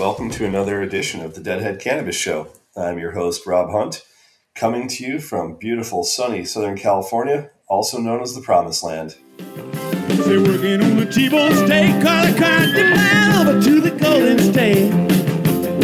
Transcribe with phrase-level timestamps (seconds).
[0.00, 2.48] Welcome to another edition of the Deadhead Cannabis Show.
[2.74, 4.02] I'm your host, Rob Hunt,
[4.54, 9.18] coming to you from beautiful, sunny Southern California, also known as the Promised Land.
[9.36, 14.90] They're working on the T-bone steak, call country mile over to the Golden State.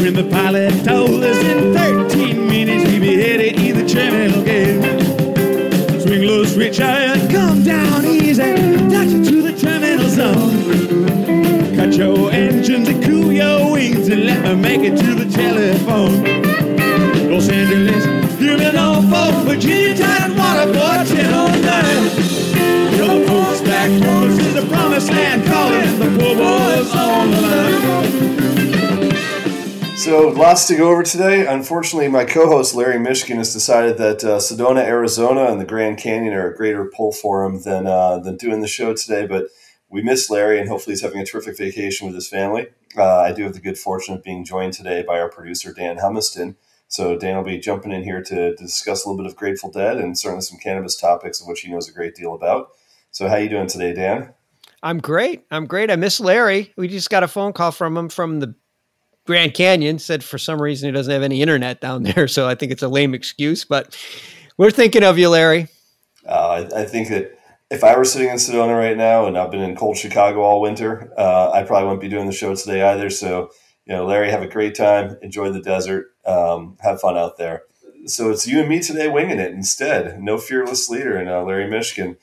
[0.00, 6.00] When the pilot told us in 13 minutes we'd be headed the terminal gate.
[6.00, 8.54] Swing low, switch high, come down easy,
[8.88, 11.05] touch it to the terminal zone.
[11.86, 16.24] Cut your engines and cool your wings and let me make it to the telephone.
[17.30, 18.04] Los Angeles,
[18.40, 22.96] give me Norfolk, Virginia, Tidewater, 1009.
[22.96, 27.40] You're the folks back home, is the promised land calling the poor boys on the
[27.40, 29.16] line.
[29.96, 31.46] So, lots to go over today.
[31.46, 35.98] Unfortunately, my co host Larry Michigan has decided that uh, Sedona, Arizona, and the Grand
[35.98, 39.28] Canyon are a greater pull for him than, uh, than doing the show today.
[39.28, 39.50] But
[39.88, 42.68] we miss Larry, and hopefully, he's having a terrific vacation with his family.
[42.96, 45.98] Uh, I do have the good fortune of being joined today by our producer, Dan
[45.98, 46.56] Humiston.
[46.88, 49.70] So, Dan will be jumping in here to, to discuss a little bit of Grateful
[49.70, 52.70] Dead and certainly some cannabis topics of which he knows a great deal about.
[53.10, 54.34] So, how are you doing today, Dan?
[54.82, 55.44] I'm great.
[55.50, 55.90] I'm great.
[55.90, 56.72] I miss Larry.
[56.76, 58.54] We just got a phone call from him from the
[59.26, 59.98] Grand Canyon.
[59.98, 62.82] Said for some reason he doesn't have any internet down there, so I think it's
[62.82, 63.64] a lame excuse.
[63.64, 63.96] But
[64.56, 65.68] we're thinking of you, Larry.
[66.26, 67.35] Uh, I, I think that
[67.70, 70.60] if I were sitting in Sedona right now and I've been in cold Chicago all
[70.60, 73.10] winter, uh, I probably wouldn't be doing the show today either.
[73.10, 73.50] So,
[73.84, 75.16] you know, Larry, have a great time.
[75.22, 76.06] Enjoy the desert.
[76.24, 77.62] Um, have fun out there.
[78.06, 80.20] So it's you and me today winging it instead.
[80.20, 82.16] No fearless leader in uh, Larry Michigan.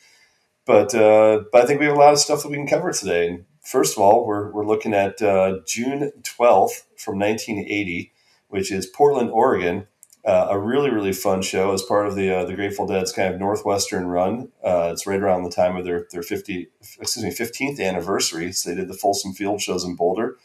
[0.66, 2.94] But uh, but I think we have a lot of stuff that we can cover
[2.94, 3.28] today.
[3.28, 8.14] And first of all, we're, we're looking at uh, June 12th from 1980,
[8.48, 9.88] which is Portland, Oregon.
[10.26, 13.34] Uh, a really really fun show as part of the uh, the Grateful Dead's kind
[13.34, 14.50] of northwestern run.
[14.64, 16.70] Uh, it's right around the time of their their 50
[17.00, 18.54] excuse me 15th anniversary.
[18.54, 20.38] So they did the Folsom Field shows in Boulder,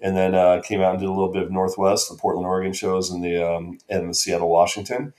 [0.00, 2.72] and then uh, came out and did a little bit of Northwest, the Portland, Oregon
[2.72, 5.12] shows, and the um, and the Seattle, Washington.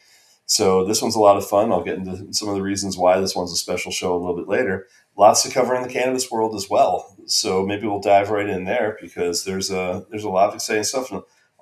[0.46, 1.72] So this one's a lot of fun.
[1.72, 4.36] I'll get into some of the reasons why this one's a special show a little
[4.36, 4.88] bit later.
[5.18, 7.18] Lots to cover in the cannabis world as well.
[7.26, 10.84] So maybe we'll dive right in there because there's a there's a lot of exciting
[10.84, 11.12] stuff.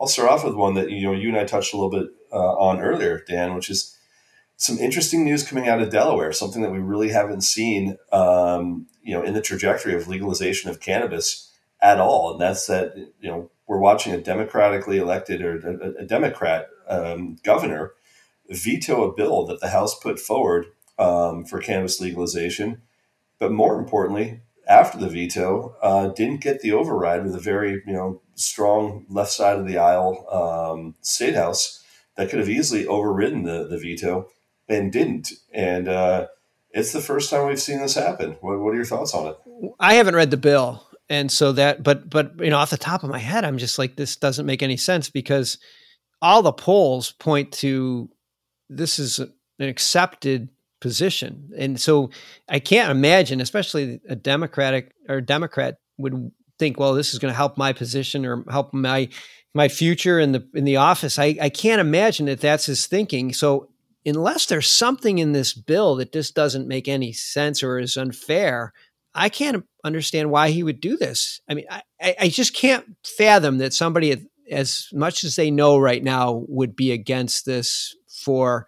[0.03, 2.09] I'll start off with one that you know you and I touched a little bit
[2.29, 3.97] uh, on earlier, Dan, which is
[4.57, 6.33] some interesting news coming out of Delaware.
[6.33, 10.81] Something that we really haven't seen, um, you know, in the trajectory of legalization of
[10.81, 16.03] cannabis at all, and that's that you know we're watching a democratically elected or a,
[16.03, 17.93] a Democrat um, governor
[18.49, 20.65] veto a bill that the House put forward
[20.99, 22.81] um, for cannabis legalization,
[23.39, 27.93] but more importantly, after the veto, uh, didn't get the override with a very you
[27.93, 31.83] know strong left side of the aisle um, state house
[32.17, 34.29] that could have easily overridden the the veto
[34.67, 35.31] and didn't.
[35.53, 36.27] And uh,
[36.71, 38.31] it's the first time we've seen this happen.
[38.41, 39.37] What, what are your thoughts on it?
[39.79, 43.03] I haven't read the bill, and so that, but but you know, off the top
[43.03, 45.57] of my head, I'm just like, this doesn't make any sense because
[46.21, 48.09] all the polls point to
[48.69, 49.29] this is an
[49.59, 50.49] accepted
[50.81, 52.09] position, and so
[52.49, 57.37] I can't imagine, especially a Democratic or Democrat would think, well, this is going to
[57.37, 59.09] help my position or help my
[59.53, 61.19] my future in the in the office.
[61.19, 63.33] I, I can't imagine that that's his thinking.
[63.33, 63.69] So
[64.05, 68.73] unless there's something in this bill that just doesn't make any sense or is unfair,
[69.13, 71.41] I can't understand why he would do this.
[71.47, 76.03] I mean, I, I just can't fathom that somebody, as much as they know right
[76.03, 78.67] now, would be against this for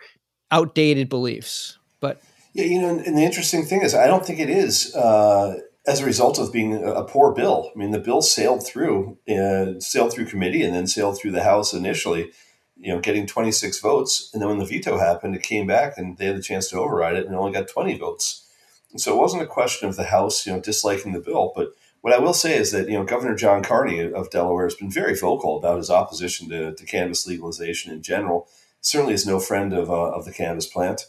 [0.52, 1.78] outdated beliefs.
[2.00, 2.22] But
[2.54, 5.56] yeah, you know, and the interesting thing is, I don't think it is uh,
[5.88, 7.72] as a result of being a poor bill.
[7.74, 11.44] I mean, the bill sailed through, uh, sailed through committee, and then sailed through the
[11.44, 12.32] House initially.
[12.78, 16.18] You know, getting 26 votes, and then when the veto happened, it came back, and
[16.18, 18.48] they had the chance to override it, and only got 20 votes.
[18.92, 21.70] And so it wasn't a question of the House, you know, disliking the bill, but
[22.02, 24.92] what I will say is that you know Governor John Carney of Delaware has been
[24.92, 28.48] very vocal about his opposition to, to cannabis legalization in general
[28.86, 31.06] certainly is no friend of, uh, of the cannabis plant.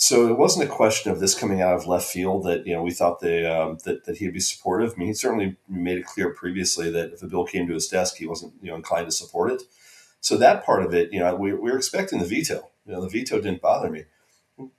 [0.00, 2.84] So it wasn't a question of this coming out of left field that you know
[2.84, 4.92] we thought they, um, that that he'd be supportive.
[4.94, 7.88] I mean, he certainly made it clear previously that if a bill came to his
[7.88, 9.62] desk, he wasn't you know inclined to support it.
[10.20, 12.70] So that part of it, you know, we, we were expecting the veto.
[12.86, 14.04] You know, the veto didn't bother me,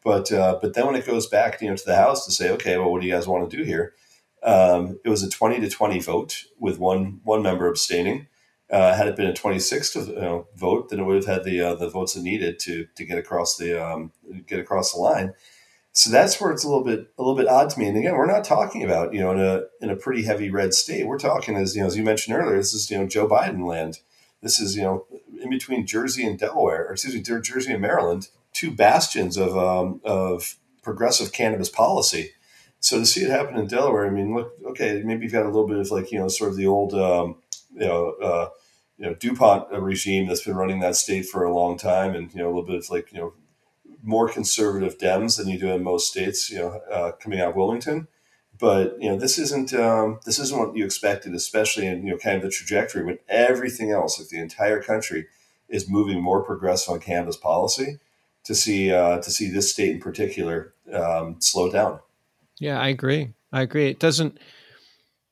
[0.05, 2.49] but uh, but then when it goes back, you know, to the House to say,
[2.51, 3.93] okay, well, what do you guys want to do here?
[4.41, 8.27] Um, it was a twenty to twenty vote with one one member abstaining.
[8.71, 11.43] Uh, had it been a 26 to, you know, vote, then it would have had
[11.43, 14.11] the uh, the votes it needed to to get across the um,
[14.45, 15.33] get across the line.
[15.91, 17.87] So that's where it's a little bit a little bit odd to me.
[17.87, 20.73] And again, we're not talking about you know in a in a pretty heavy red
[20.73, 21.07] state.
[21.07, 22.57] We're talking as you know as you mentioned earlier.
[22.57, 23.99] This is you know Joe Biden land.
[24.41, 25.07] This is you know
[25.41, 29.99] in between Jersey and Delaware, or excuse me, Jersey and Maryland, two bastions of um,
[30.03, 32.33] of progressive cannabis policy.
[32.79, 35.49] So to see it happen in Delaware, I mean, look, okay, maybe you've got a
[35.49, 36.93] little bit of like you know sort of the old.
[36.93, 37.37] Um,
[37.73, 38.49] you know, uh,
[38.99, 42.39] you know, DuPont regime that's been running that state for a long time, and you
[42.39, 43.33] know, a little bit of like you know,
[44.03, 46.49] more conservative Dems than you do in most states.
[46.51, 48.09] You know, uh, coming out of Wilmington,
[48.59, 52.17] but you know, this isn't um, this isn't what you expected, especially in you know,
[52.17, 55.27] kind of the trajectory when everything else, like the entire country,
[55.69, 57.99] is moving more progressive on cannabis policy.
[58.45, 61.99] To see uh, to see this state in particular um, slow down.
[62.57, 63.33] Yeah, I agree.
[63.51, 63.89] I agree.
[63.89, 64.39] It doesn't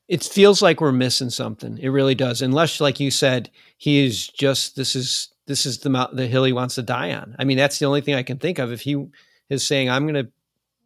[0.08, 1.78] it feels like we're missing something.
[1.78, 2.40] It really does.
[2.40, 6.52] Unless, like you said, he is just this is this is the the hill he
[6.52, 7.36] wants to die on.
[7.38, 8.72] I mean, that's the only thing I can think of.
[8.72, 9.06] If he
[9.50, 10.28] is saying, "I'm to,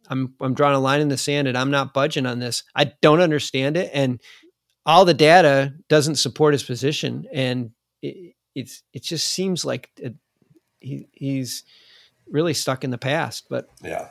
[0.09, 2.85] I'm I'm drawing a line in the sand and I'm not budging on this," I
[3.01, 4.19] don't understand it, and
[4.85, 7.71] all the data doesn't support his position, and
[8.01, 10.15] it, it's it just seems like it,
[10.81, 11.63] he he's
[12.29, 13.45] really stuck in the past.
[13.49, 14.09] But yeah,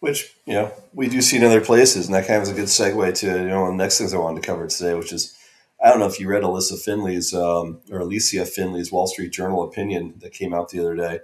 [0.00, 2.54] which you know we do see in other places, and that kind of is a
[2.54, 5.36] good segue to you know the next things I wanted to cover today, which is
[5.82, 9.62] I don't know if you read Alyssa Finley's um, or Alicia Finley's Wall Street Journal
[9.62, 11.20] opinion that came out the other day,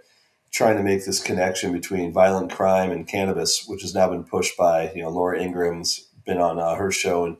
[0.53, 4.57] trying to make this connection between violent crime and cannabis, which has now been pushed
[4.57, 7.37] by you know Laura Ingraham's been on uh, her show and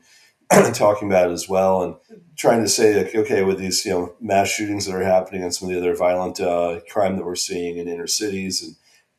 [0.75, 1.95] talking about it as well, and
[2.37, 5.53] trying to say like okay with these you know mass shootings that are happening and
[5.53, 8.75] some of the other violent uh, crime that we're seeing in inner cities and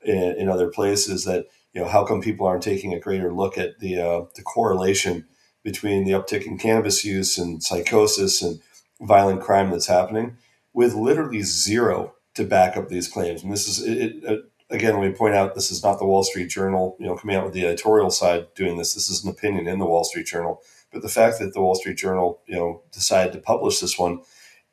[0.06, 3.58] in, in other places that you know, how come people aren't taking a greater look
[3.58, 5.26] at the uh, the correlation
[5.62, 8.60] between the uptick in cannabis use and psychosis and
[9.02, 10.38] violent crime that's happening,
[10.72, 13.42] with literally zero to back up these claims.
[13.42, 16.24] And this is it, it, again, let me point out this is not the Wall
[16.24, 18.94] Street Journal, you know, coming out with the editorial side doing this.
[18.94, 20.62] This is an opinion in the Wall Street Journal.
[20.90, 24.22] But the fact that the Wall Street Journal, you know, decided to publish this one,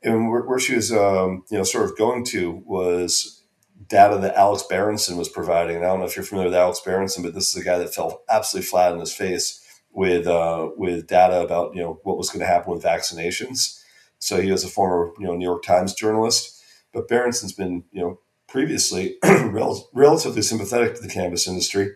[0.02, 3.43] and where, where she was, um, you know, sort of going to was
[3.88, 5.78] data that Alex Berenson was providing.
[5.78, 7.78] And I don't know if you're familiar with Alex Berenson, but this is a guy
[7.78, 9.60] that fell absolutely flat on his face
[9.92, 13.80] with uh, with data about you know what was going to happen with vaccinations.
[14.20, 16.64] So he was a former you know New York Times journalist,
[16.94, 21.92] but Berenson's been you know previously rel- relatively sympathetic to the cannabis industry.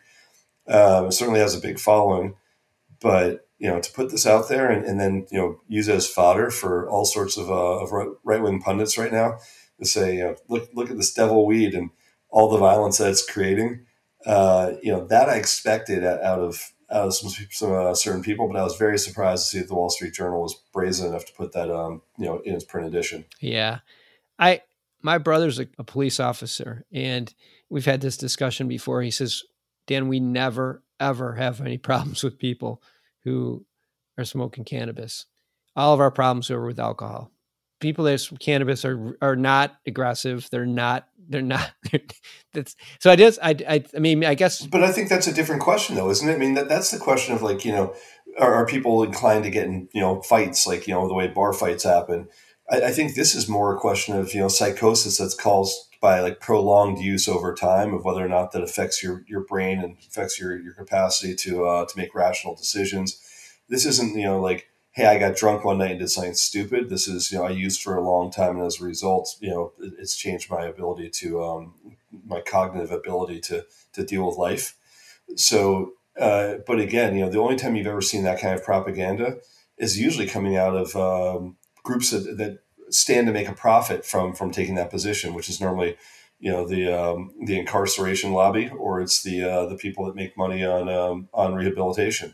[0.67, 2.35] Um, certainly has a big following,
[2.99, 5.95] but you know to put this out there and, and then you know use it
[5.95, 7.91] as fodder for all sorts of, uh, of
[8.23, 9.37] right wing pundits right now
[9.79, 11.89] to say, you know, look look at this devil weed and
[12.29, 13.85] all the violence that it's creating.
[14.25, 18.47] Uh, you know, that I expected out of out of some, some uh, certain people,
[18.47, 21.25] but I was very surprised to see that the Wall Street Journal was brazen enough
[21.25, 23.25] to put that, um, you know, in its print edition.
[23.39, 23.79] Yeah,
[24.39, 24.61] I
[25.01, 27.33] my brother's a, a police officer, and
[27.69, 29.01] we've had this discussion before.
[29.01, 29.43] He says,
[29.85, 32.81] Dan, we never ever have any problems with people
[33.23, 33.65] who
[34.17, 35.25] are smoking cannabis.
[35.75, 37.31] All of our problems are with alcohol
[37.79, 40.47] people that smoke cannabis are are not aggressive.
[40.51, 41.07] They're not.
[41.29, 41.71] They're not.
[42.53, 43.11] that's so.
[43.11, 43.39] I just.
[43.41, 43.83] I, I.
[43.95, 44.23] I mean.
[44.25, 44.65] I guess.
[44.65, 46.33] But I think that's a different question, though, isn't it?
[46.35, 47.93] I mean, that, that's the question of like you know,
[48.39, 51.27] are, are people inclined to get in you know fights like you know the way
[51.27, 52.27] bar fights happen?
[52.69, 56.19] I, I think this is more a question of you know psychosis that's caused by
[56.19, 59.97] like prolonged use over time of whether or not that affects your your brain and
[60.07, 63.21] affects your your capacity to uh, to make rational decisions.
[63.69, 66.89] This isn't you know like hey, I got drunk one night and did something stupid.
[66.89, 68.57] This is, you know, I used for a long time.
[68.57, 71.75] And as a result, you know, it's changed my ability to, um,
[72.25, 73.63] my cognitive ability to,
[73.93, 74.75] to deal with life.
[75.35, 78.63] So, uh, but again, you know, the only time you've ever seen that kind of
[78.65, 79.37] propaganda
[79.77, 84.33] is usually coming out of um, groups that, that stand to make a profit from,
[84.33, 85.95] from taking that position, which is normally,
[86.39, 90.35] you know, the, um, the incarceration lobby, or it's the, uh, the people that make
[90.35, 92.33] money on, um, on rehabilitation.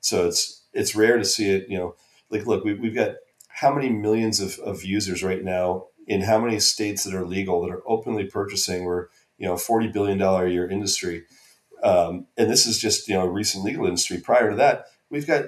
[0.00, 1.68] So it's, it's rare to see it.
[1.68, 1.96] You know,
[2.30, 3.16] like look, we, we've got
[3.48, 7.62] how many millions of, of users right now in how many states that are legal
[7.62, 8.84] that are openly purchasing.
[8.84, 9.08] We're
[9.38, 11.24] you know forty billion dollar a year industry,
[11.82, 14.18] um, and this is just you know recent legal industry.
[14.18, 15.44] Prior to that, we've got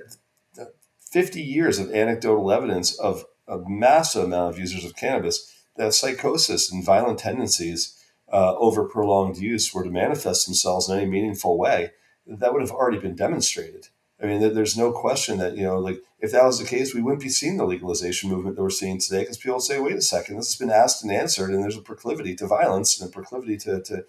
[0.98, 6.70] fifty years of anecdotal evidence of a massive amount of users of cannabis that psychosis
[6.70, 7.98] and violent tendencies
[8.32, 11.92] uh, over prolonged use were to manifest themselves in any meaningful way.
[12.26, 13.88] That would have already been demonstrated.
[14.22, 17.02] I mean, there's no question that, you know, like if that was the case, we
[17.02, 20.02] wouldn't be seeing the legalization movement that we're seeing today because people say, wait a
[20.02, 23.12] second, this has been asked and answered, and there's a proclivity to violence and a
[23.12, 24.04] proclivity to, to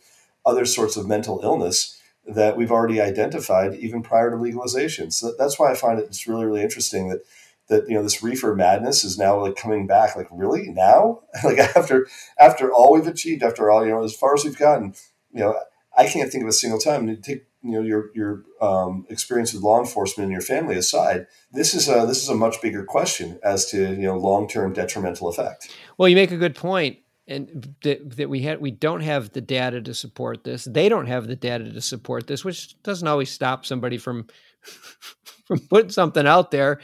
[0.45, 5.09] other sorts of mental illness that we've already identified even prior to legalization.
[5.09, 7.21] So that's why I find it it's really, really interesting that
[7.69, 11.57] that you know this reefer madness is now like coming back like really now like
[11.57, 14.93] after after all we've achieved after all you know as far as we've gotten
[15.31, 15.57] you know
[15.97, 19.63] i can't think of a single time take you know your your um, experience with
[19.63, 23.39] law enforcement and your family aside, this is a this is a much bigger question
[23.43, 25.73] as to you know long term detrimental effect.
[25.97, 29.41] Well, you make a good point, and that, that we had we don't have the
[29.41, 30.65] data to support this.
[30.65, 34.27] They don't have the data to support this, which doesn't always stop somebody from
[35.45, 36.81] from putting something out there.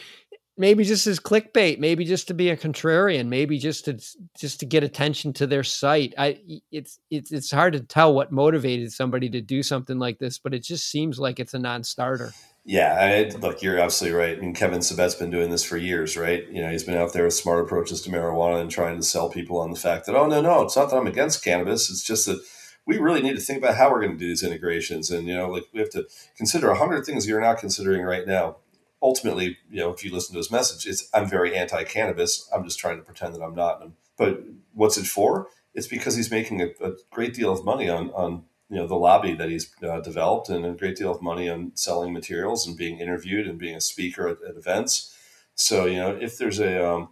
[0.60, 3.94] Maybe just as clickbait, maybe just to be a contrarian, maybe just to
[4.38, 6.14] just to get attention to their site.
[6.18, 6.40] I
[6.72, 10.54] it's it's it's hard to tell what motivated somebody to do something like this, but
[10.54, 12.34] it just seems like it's a non-starter.
[12.66, 14.38] Yeah, I, look, you're absolutely right.
[14.38, 16.48] I mean, Kevin Sabet's been doing this for years, right?
[16.50, 19.28] You know, he's been out there with smart approaches to marijuana and trying to sell
[19.30, 21.90] people on the fact that, oh, no, no, it's not that I'm against cannabis.
[21.90, 22.40] It's just that
[22.86, 25.10] we really need to think about how we're going to do these integrations.
[25.10, 26.06] And, you know, like we have to
[26.38, 28.58] consider a hundred things you're not considering right now.
[29.02, 32.50] Ultimately, you know, if you listen to his message, it's I'm very anti-cannabis.
[32.54, 33.82] I'm just trying to pretend that I'm not.
[34.18, 34.42] But
[34.74, 35.48] what's it for?
[35.74, 38.96] It's because he's making a, a great deal of money on, on you know the
[38.96, 42.78] lobby that he's uh, developed and a great deal of money on selling materials and
[42.78, 45.16] being interviewed and being a speaker at, at events.
[45.56, 47.10] So you know if there's a, um,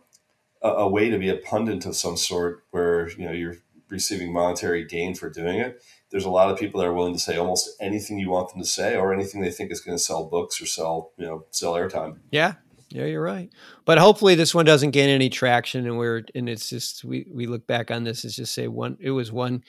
[0.62, 3.58] a, a way to be a pundit of some sort where you know you're
[3.90, 7.20] receiving monetary gain for doing it, there's a lot of people that are willing to
[7.20, 10.04] say almost anything you want them to say or anything they think is going to
[10.04, 12.20] sell books or sell you know sell airtime.
[12.32, 12.54] Yeah,
[12.90, 13.50] yeah, you're right.
[13.86, 17.46] But hopefully this one doesn't gain any traction, and we're and it's just we we
[17.46, 19.64] look back on this as just say one it was one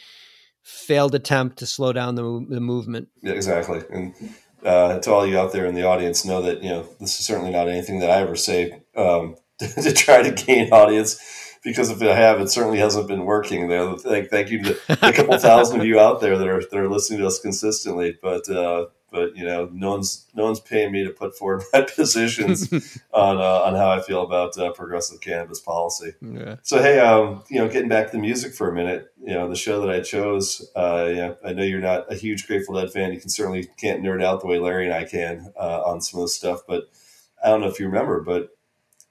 [0.62, 3.09] failed attempt to slow down the, the movement.
[3.23, 3.80] Yeah, exactly.
[3.90, 4.14] And
[4.62, 7.26] uh, to all you out there in the audience, know that you know this is
[7.26, 11.48] certainly not anything that I ever say um, to try to gain audience.
[11.62, 13.69] Because if I have, it certainly hasn't been working.
[13.69, 16.75] There, thank, thank you to the couple thousand of you out there that are that
[16.75, 18.17] are listening to us consistently.
[18.23, 21.83] But uh, but you know, no one's no one's paying me to put forward my
[21.83, 22.71] positions
[23.12, 26.15] on uh, on how I feel about uh, progressive cannabis policy.
[26.21, 26.57] Yeah.
[26.62, 29.49] So hey, um, you know, getting back to the music for a minute, you know,
[29.49, 32.93] the show that I chose, uh, yeah, I know you're not a huge Grateful Dead
[32.93, 33.12] fan.
[33.12, 36.21] You can certainly can't nerd out the way Larry and I can uh, on some
[36.21, 36.91] of this stuff, but
[37.43, 38.50] I don't know if you remember, but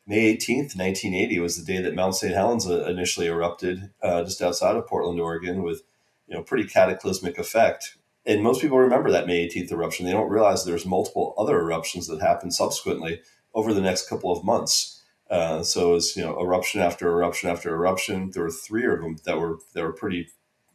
[0.07, 2.33] May 18th, 1980 was the day that Mount St.
[2.33, 5.83] Helens uh, initially erupted uh, just outside of Portland, Oregon, with
[6.27, 7.97] you know pretty cataclysmic effect
[8.27, 10.05] and most people remember that May 18th eruption.
[10.05, 13.21] They don't realize there's multiple other eruptions that happened subsequently
[13.55, 15.01] over the next couple of months.
[15.29, 18.31] Uh, so was you know eruption after eruption after eruption.
[18.31, 20.27] There were three of them that were that were pretty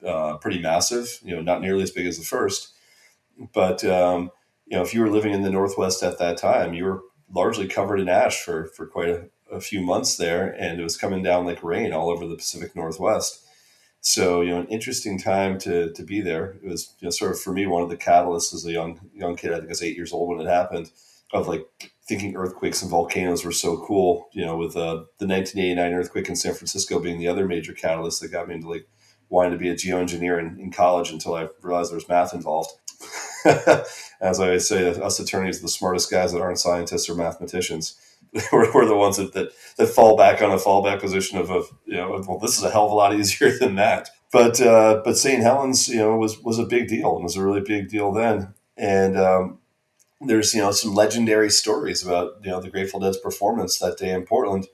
[0.05, 1.21] uh, pretty massive.
[1.23, 2.73] You know, not nearly as big as the first,
[3.53, 4.31] but um,
[4.67, 7.03] you know if you were living in the Northwest at that time, you were
[7.35, 10.97] largely covered in ash for for quite a, a few months there, and it was
[10.97, 13.47] coming down like rain all over the Pacific Northwest.
[14.01, 16.57] So you know, an interesting time to to be there.
[16.62, 19.01] It was you know sort of for me one of the catalysts as a young
[19.15, 19.53] young kid.
[19.53, 20.91] I think I was eight years old when it happened.
[21.35, 21.67] Of like
[22.07, 24.29] thinking earthquakes and volcanoes were so cool.
[24.33, 28.21] You know, with uh, the 1989 earthquake in San Francisco being the other major catalyst
[28.21, 28.87] that got me into like
[29.31, 32.71] wanting to be a geoengineer in, in college until I realized there was math involved.
[34.21, 37.97] As I say, us attorneys are the smartest guys that aren't scientists or mathematicians.
[38.53, 41.67] we're, we're the ones that, that, that fall back on a fallback position of, of,
[41.85, 44.09] you know, well, this is a hell of a lot easier than that.
[44.33, 45.43] But uh, but St.
[45.43, 48.55] Helens, you know, was was a big deal and was a really big deal then.
[48.79, 49.59] And um,
[50.23, 54.11] there's you know some legendary stories about you know the Grateful Dead's performance that day
[54.11, 54.69] in Portland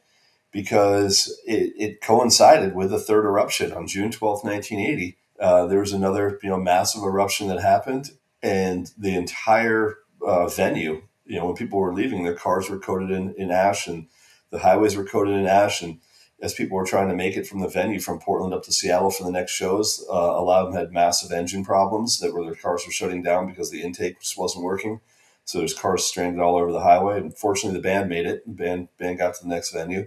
[0.53, 5.17] because it, it coincided with the third eruption on June 12th, 1980.
[5.41, 11.03] Uh, there was another you know massive eruption that happened, and the entire uh, venue
[11.29, 14.09] you know, when people were leaving, their cars were coated in, in ash and
[14.51, 15.83] the highways were coated in ash.
[15.83, 16.01] And
[16.41, 19.11] as people were trying to make it from the venue from Portland up to Seattle
[19.11, 22.45] for the next shows, uh, a lot of them had massive engine problems that where
[22.45, 25.01] their cars were shutting down because the intake just wasn't working.
[25.45, 27.19] So there's cars stranded all over the highway.
[27.19, 28.47] And fortunately, the band made it.
[28.47, 30.07] The band band got to the next venue,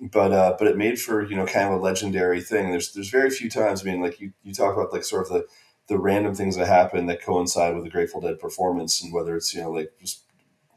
[0.00, 2.70] but uh, but it made for you know kind of a legendary thing.
[2.70, 3.82] There's there's very few times.
[3.82, 5.46] I mean, like you you talk about like sort of the
[5.90, 9.52] the random things that happen that coincide with the Grateful Dead performance, and whether it's
[9.52, 10.22] you know like just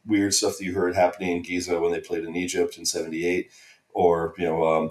[0.05, 3.51] weird stuff that you heard happening in Giza when they played in Egypt in '78,
[3.93, 4.89] or you know, um,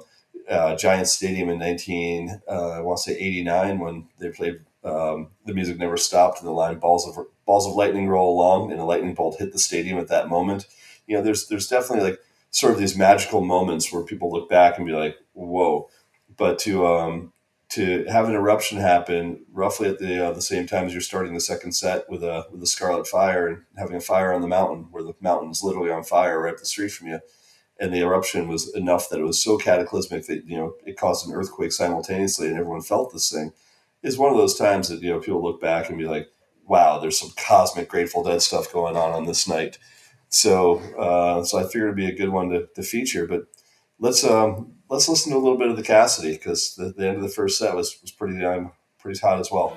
[0.49, 4.61] uh, Giant Stadium in 19, uh, I want to say 89 when they played.
[4.85, 8.71] Um, the music never stopped, and the line "balls of balls of lightning roll along,"
[8.71, 10.69] and a lightning bolt hit the stadium at that moment.
[11.09, 14.79] You know, there's there's definitely like sort of these magical moments where people look back
[14.79, 15.91] and be like, "Whoa!"
[16.37, 17.33] But to um,
[17.73, 21.33] to have an eruption happen roughly at the uh, the same time as you're starting
[21.33, 24.49] the second set with a with a scarlet fire and having a fire on the
[24.49, 27.21] mountain where the mountain is literally on fire right up the street from you.
[27.81, 31.27] And the eruption was enough that it was so cataclysmic that you know it caused
[31.27, 33.53] an earthquake simultaneously and everyone felt this thing.
[34.03, 36.29] Is one of those times that you know people look back and be like
[36.67, 39.79] wow there's some cosmic grateful dead stuff going on on this night.
[40.29, 43.45] So uh, so i figured it'd be a good one to, to feature but
[43.99, 47.17] let's um let's listen to a little bit of the Cassidy because the, the, end
[47.17, 49.77] of the first set was was pretty um, pretty hot as well.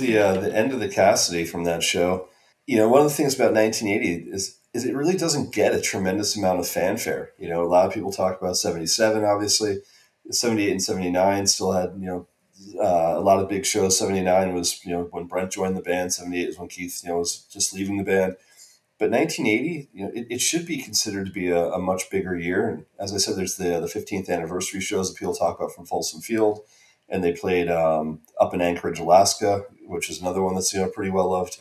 [0.00, 2.28] The uh, the end of the Cassidy from that show.
[2.66, 5.80] You know, one of the things about 1980 is is it really doesn't get a
[5.80, 7.32] tremendous amount of fanfare.
[7.38, 9.78] You know, a lot of people talk about 77, obviously.
[10.30, 12.28] 78 and 79 still had, you know,
[12.80, 13.98] uh, a lot of big shows.
[13.98, 16.12] 79 was, you know, when Brent joined the band.
[16.12, 18.36] 78 was when Keith, you know, was just leaving the band.
[18.98, 22.36] But 1980, you know, it, it should be considered to be a, a much bigger
[22.36, 22.68] year.
[22.68, 25.86] And as I said, there's the the 15th anniversary shows that people talk about from
[25.86, 26.60] Folsom Field,
[27.10, 30.88] and they played um, up in Anchorage, Alaska, which is another one that's you know
[30.88, 31.60] pretty well loved,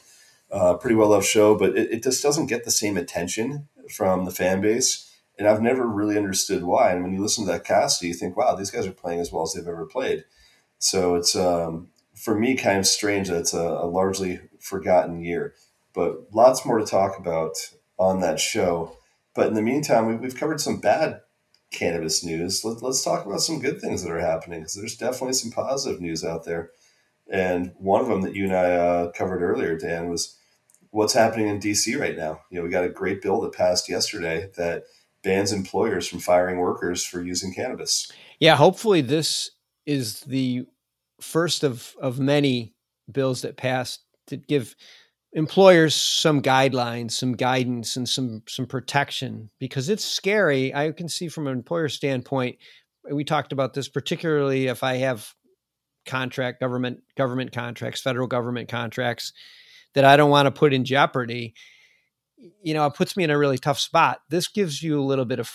[0.51, 1.55] uh, pretty well loved show.
[1.55, 5.61] But it, it just doesn't get the same attention from the fan base, and I've
[5.61, 6.91] never really understood why.
[6.91, 9.31] And when you listen to that cast, you think, wow, these guys are playing as
[9.31, 10.25] well as they've ever played.
[10.77, 15.55] So it's um, for me kind of strange that it's a, a largely forgotten year
[15.93, 17.57] but lots more to talk about
[17.97, 18.95] on that show.
[19.33, 21.21] But in the meantime, we, we've covered some bad
[21.71, 22.63] cannabis news.
[22.63, 26.01] Let, us talk about some good things that are happening because there's definitely some positive
[26.01, 26.71] news out there.
[27.31, 30.35] And one of them that you and I uh, covered earlier, Dan, was
[30.89, 32.41] what's happening in DC right now.
[32.49, 34.85] You know, we got a great bill that passed yesterday that
[35.23, 38.11] bans employers from firing workers for using cannabis.
[38.39, 39.51] Yeah, hopefully this
[39.85, 40.65] is the
[41.21, 42.73] first of of many
[43.11, 44.75] bills that passed to give
[45.33, 50.73] employers some guidelines, some guidance, and some some protection because it's scary.
[50.73, 52.57] I can see from an employer standpoint.
[53.09, 55.33] We talked about this particularly if I have
[56.05, 59.33] contract government government contracts, federal government contracts
[59.93, 61.53] that I don't want to put in jeopardy.
[62.63, 64.21] You know, it puts me in a really tough spot.
[64.29, 65.51] This gives you a little bit of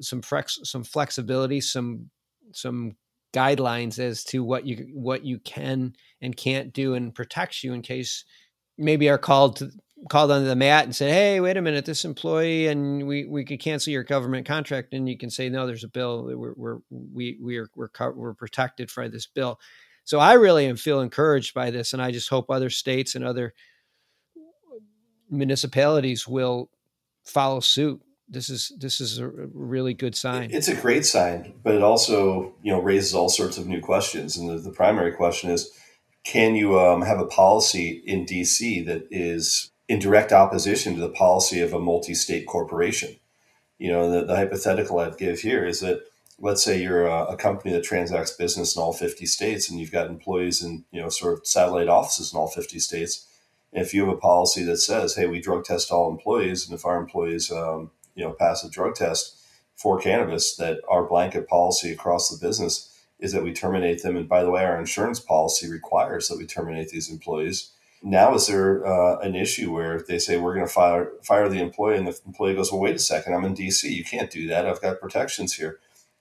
[0.00, 2.10] some flex, some flexibility, some
[2.52, 2.96] some
[3.34, 7.82] guidelines as to what you what you can and can't do, and protects you in
[7.82, 8.24] case
[8.78, 9.70] maybe are called to,
[10.08, 13.44] called onto the mat and said, "Hey, wait a minute, this employee, and we we
[13.44, 16.24] could cancel your government contract." And you can say, "No, there's a bill.
[16.24, 19.58] We're we're we we are we're we're protected for this bill."
[20.04, 23.24] So I really am feel encouraged by this, and I just hope other states and
[23.24, 23.52] other
[25.28, 26.70] municipalities will
[27.24, 28.00] follow suit.
[28.28, 30.50] This is this is a really good sign.
[30.52, 34.36] It's a great sign, but it also you know raises all sorts of new questions,
[34.36, 35.70] and the, the primary question is
[36.28, 41.08] can you um, have a policy in DC that is in direct opposition to the
[41.08, 43.16] policy of a multi-state corporation?
[43.78, 46.02] You know, the, the hypothetical I'd give here is that
[46.38, 49.90] let's say you're a, a, company that transacts business in all 50 states and you've
[49.90, 53.26] got employees in, you know, sort of satellite offices in all 50 states.
[53.72, 56.78] And if you have a policy that says, hey, we drug test all employees, and
[56.78, 59.34] if our employees, um, you know, pass a drug test
[59.76, 64.16] for cannabis, that our blanket policy across the business is that we terminate them.
[64.16, 67.72] And by the way, our insurance policy requires that we terminate these employees.
[68.02, 71.60] Now, is there uh, an issue where they say we're going to fire fire the
[71.60, 73.90] employee, and the employee goes, "Well, wait a second, I'm in DC.
[73.90, 74.66] You can't do that.
[74.66, 75.80] I've got protections here."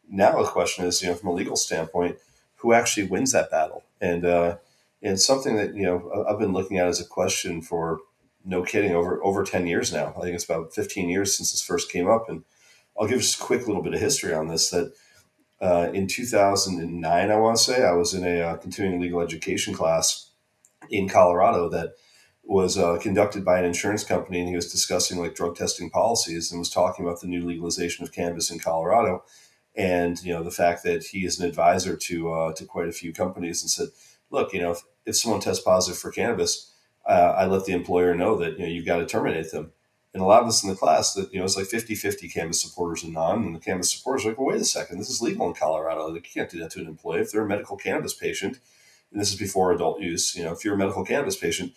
[0.10, 2.18] Now, the question is, you know, from a legal standpoint,
[2.58, 3.84] who actually wins that battle?
[4.02, 4.58] And uh,
[5.04, 8.00] and something that you know I've been looking at as a question for
[8.44, 10.16] no kidding over over ten years now.
[10.18, 12.44] I think it's about fifteen years since this first came up, and
[13.00, 14.72] I'll give just a quick little bit of history on this.
[14.72, 14.94] That
[15.60, 19.74] uh, in 2009, I want to say, I was in a uh, continuing legal education
[19.74, 20.32] class
[20.90, 21.94] in Colorado that
[22.44, 26.52] was uh, conducted by an insurance company, and he was discussing like drug testing policies
[26.52, 29.24] and was talking about the new legalization of cannabis in Colorado,
[29.76, 32.94] and you know the fact that he is an advisor to uh, to quite a
[32.94, 33.90] few companies, and said,
[34.30, 36.72] look, you know, if, if someone tests positive for cannabis,
[37.06, 39.72] uh, I let the employer know that you know you've got to terminate them
[40.18, 42.60] and a lot of us in the class that you know it's like 50-50 cannabis
[42.60, 45.22] supporters and non and the cannabis supporters are like well wait a second this is
[45.22, 46.12] legal in colorado.
[46.12, 47.22] You can't do that to an employee.
[47.22, 48.58] If they're a medical cannabis patient
[49.12, 51.74] and this is before adult use you know if you're a medical cannabis patient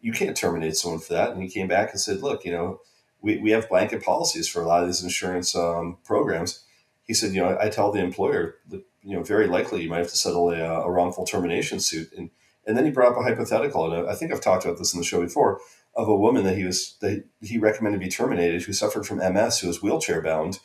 [0.00, 1.30] you can't terminate someone for that.
[1.30, 2.80] And he came back and said look you know
[3.20, 6.64] we, we have blanket policies for a lot of these insurance um, programs.
[7.04, 9.88] He said you know I, I, tell the employer that you know very likely you
[9.88, 12.12] might have to settle a, a wrongful termination suit.
[12.18, 12.30] And
[12.66, 14.98] and then he brought up a hypothetical and i think i've talked about this in
[14.98, 15.60] the show before
[15.96, 19.60] of a woman that he was that he recommended be terminated who suffered from MS,
[19.60, 20.60] who was wheelchair bound,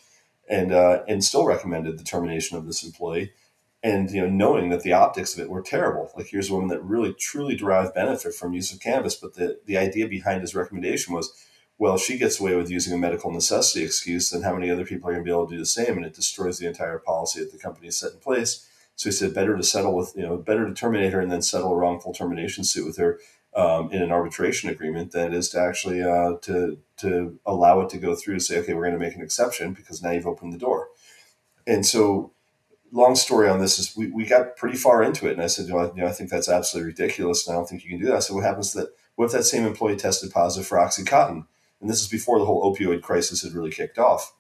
[0.50, 3.32] and uh, and still recommended the termination of this employee.
[3.82, 6.12] And you know, knowing that the optics of it were terrible.
[6.16, 9.60] Like here's a woman that really truly derived benefit from use of cannabis, but the
[9.66, 11.34] the idea behind his recommendation was,
[11.78, 14.86] well, if she gets away with using a medical necessity excuse, then how many other
[14.86, 15.96] people are going to be able to do the same?
[15.96, 18.68] And it destroys the entire policy that the company has set in place.
[18.96, 21.42] So he said, better to settle with, you know, better to terminate her and then
[21.42, 23.20] settle a wrongful termination suit with her
[23.54, 27.90] um, in an arbitration agreement than it is to actually uh, to to allow it
[27.90, 28.36] to go through.
[28.36, 30.90] To say, okay, we're going to make an exception because now you've opened the door.
[31.68, 32.32] And so,
[32.92, 35.68] long story on this is we, we got pretty far into it, and I said,
[35.68, 37.90] you know, I, you know, I think that's absolutely ridiculous, and I don't think you
[37.90, 38.24] can do that.
[38.24, 41.46] Said, what happens that what if that same employee tested positive for OxyContin?
[41.82, 44.34] And this is before the whole opioid crisis had really kicked off.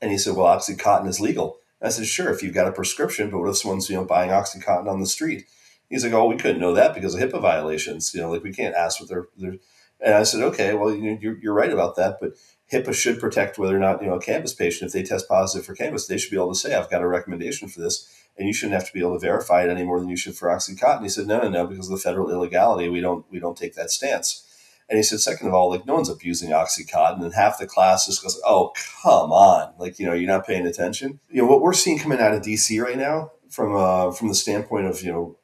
[0.00, 1.58] And he said, well, OxyContin is legal.
[1.80, 4.04] And I said, sure, if you've got a prescription, but what if someone's you know
[4.04, 5.46] buying OxyContin on the street?
[5.92, 8.14] He's like, oh, we couldn't know that because of HIPAA violations.
[8.14, 9.26] You know, like we can't ask what they're.
[9.36, 9.56] they're
[10.00, 12.32] and I said, okay, well, you, you're, you're right about that, but
[12.72, 15.66] HIPAA should protect whether or not you know a cannabis patient, if they test positive
[15.66, 18.48] for cannabis, they should be able to say, "I've got a recommendation for this," and
[18.48, 20.48] you shouldn't have to be able to verify it any more than you should for
[20.48, 21.02] OxyContin.
[21.02, 23.74] He said, "No, no, no, because of the federal illegality, we don't we don't take
[23.74, 24.48] that stance."
[24.88, 28.06] And he said, second of all, like no one's abusing OxyContin, and half the class
[28.06, 31.20] just goes, "Oh, come on!" Like you know, you're not paying attention.
[31.28, 34.34] You know what we're seeing coming out of DC right now, from uh, from the
[34.34, 35.36] standpoint of you know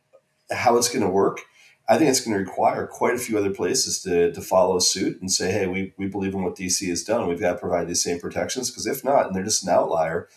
[0.50, 1.40] how it's going to work
[1.88, 5.20] I think it's going to require quite a few other places to, to follow suit
[5.22, 7.26] and say, hey, we, we believe in what DC has done.
[7.26, 10.28] We've got to provide these same protections because if not, and they're just an outlier,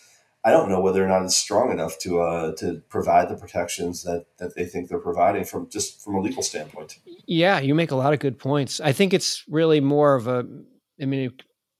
[0.44, 4.02] I don't know whether or not it's strong enough to uh, to provide the protections
[4.02, 6.98] that, that they think they're providing from just from a legal standpoint.
[7.26, 8.80] Yeah, you make a lot of good points.
[8.80, 10.44] I think it's really more of a.
[11.00, 11.32] I mean,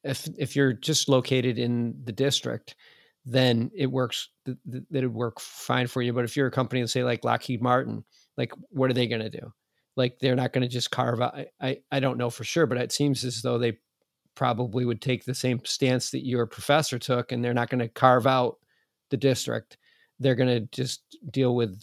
[0.05, 2.77] if if you're just located in the district,
[3.25, 4.29] then it works.
[4.45, 4.57] That
[4.91, 6.13] it would work fine for you.
[6.13, 8.05] But if you're a company, say like Lockheed Martin,
[8.37, 9.53] like what are they going to do?
[9.97, 12.67] like they're not going to just carve out I, I, I don't know for sure
[12.67, 13.79] but it seems as though they
[14.35, 17.89] probably would take the same stance that your professor took and they're not going to
[17.89, 18.59] carve out
[19.11, 19.79] the district
[20.21, 21.83] they're going to just deal with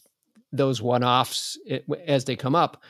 [0.52, 2.84] those one-offs eh, as they come up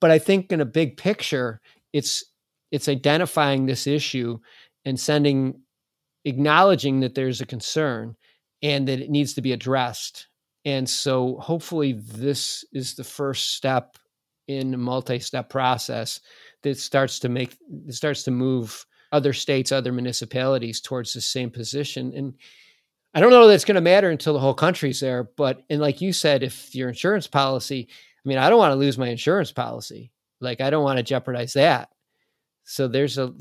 [0.00, 1.60] but i think in a big picture
[1.92, 2.24] it's
[2.70, 4.38] it's identifying this issue
[4.84, 5.58] and sending
[6.24, 8.16] acknowledging that there's a concern
[8.62, 10.28] and that it needs to be addressed
[10.64, 13.96] and so hopefully this is the first step
[14.48, 16.20] in a multi-step process
[16.62, 17.56] that starts to make
[17.90, 22.12] starts to move other states, other municipalities towards the same position.
[22.14, 22.34] And
[23.14, 25.30] I don't know that's going to matter until the whole country's there.
[25.36, 28.76] But and like you said, if your insurance policy, I mean, I don't want to
[28.76, 30.12] lose my insurance policy.
[30.40, 31.90] Like I don't want to jeopardize that.
[32.64, 33.32] So there's a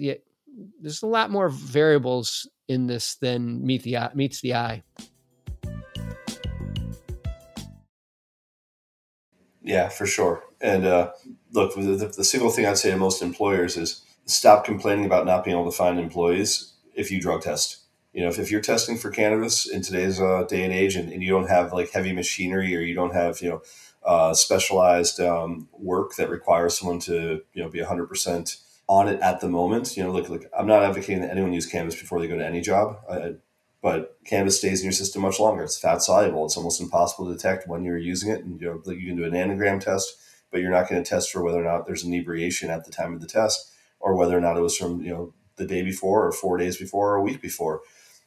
[0.82, 4.84] there's a lot more variables in this than meet the eye, meets the eye.
[9.62, 10.44] Yeah, for sure.
[10.62, 11.12] And uh,
[11.52, 15.44] look, the, the single thing I'd say to most employers is stop complaining about not
[15.44, 17.80] being able to find employees if you drug test.
[18.14, 21.12] You know, if, if you're testing for cannabis in today's uh, day and age and,
[21.12, 23.62] and, you don't have like heavy machinery or you don't have, you know,
[24.04, 29.42] uh, specialized um, work that requires someone to, you know, be 100% on it at
[29.42, 32.28] the moment, you know, look, look, I'm not advocating that anyone use cannabis before they
[32.28, 32.98] go to any job.
[33.10, 33.34] I,
[33.82, 35.64] but cannabis stays in your system much longer.
[35.64, 36.46] It's fat soluble.
[36.46, 38.44] It's almost impossible to detect when you're using it.
[38.44, 40.18] And you know, like you can do an anagram test,
[40.52, 43.14] but you're not going to test for whether or not there's inebriation at the time
[43.14, 46.26] of the test, or whether or not it was from you know the day before,
[46.26, 47.82] or four days before, or a week before.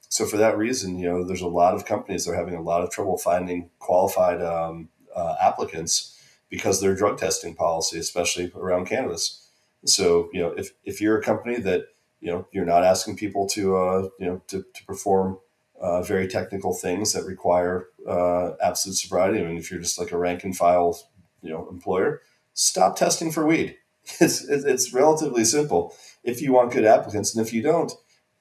[0.09, 2.63] So for that reason, you know, there's a lot of companies that are having a
[2.63, 6.19] lot of trouble finding qualified um, uh, applicants
[6.49, 9.50] because their drug testing policy, especially around cannabis.
[9.85, 11.85] So you know, if if you're a company that
[12.21, 15.39] you know you're not asking people to uh, you know to, to perform
[15.81, 19.41] uh, very technical things that require uh, absolute sobriety.
[19.41, 20.99] I mean, if you're just like a rank and file
[21.43, 22.21] you know employer,
[22.53, 23.77] stop testing for weed.
[24.21, 25.95] It's it's relatively simple.
[26.25, 27.93] If you want good applicants, and if you don't,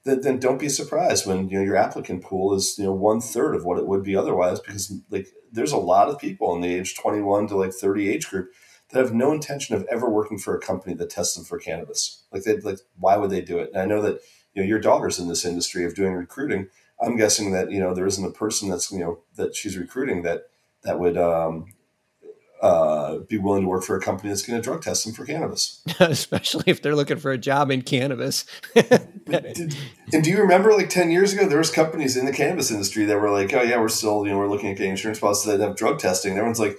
[0.04, 3.20] then, then don't be surprised when you know your applicant pool is you know one
[3.20, 4.58] third of what it would be otherwise.
[4.60, 8.28] Because like there's a lot of people in the age 21 to like 30 age
[8.28, 8.50] group
[8.92, 12.22] that have no intention of ever working for a company that tests them for cannabis.
[12.32, 13.70] Like they like why would they do it?
[13.72, 14.20] And I know that
[14.54, 16.68] you know your daughter's in this industry of doing recruiting.
[17.00, 20.22] I'm guessing that you know there isn't a person that's you know that she's recruiting
[20.22, 20.44] that
[20.82, 21.66] that would um,
[22.60, 25.24] uh, be willing to work for a company that's going to drug test them for
[25.24, 28.44] cannabis, especially if they're looking for a job in cannabis.
[28.74, 29.76] Did,
[30.12, 33.04] and do you remember, like ten years ago, there was companies in the cannabis industry
[33.06, 35.50] that were like, "Oh yeah, we're still, you know, we're looking at getting insurance policies
[35.50, 36.78] that have drug testing." And everyone's like,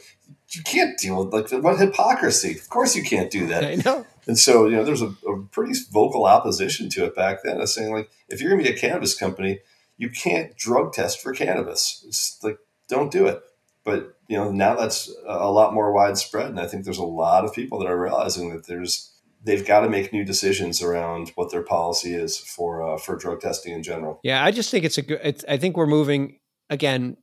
[0.56, 2.58] "You can't deal with like what hypocrisy?
[2.58, 4.06] Of course, you can't do that." I know.
[4.28, 7.70] And so, you know, there's a, a pretty vocal opposition to it back then, of
[7.70, 9.60] saying like, if you're going to be a cannabis company,
[9.98, 12.04] you can't drug test for cannabis.
[12.08, 13.42] It's like, don't do it
[13.84, 17.46] but you know now that's a lot more widespread and i think there's a lot
[17.46, 19.12] of people that are realizing that there's
[19.44, 23.42] they've got to make new decisions around what their policy is for uh, for drug
[23.42, 26.38] testing in general yeah i just think it's a good it's, i think we're moving
[26.70, 27.18] again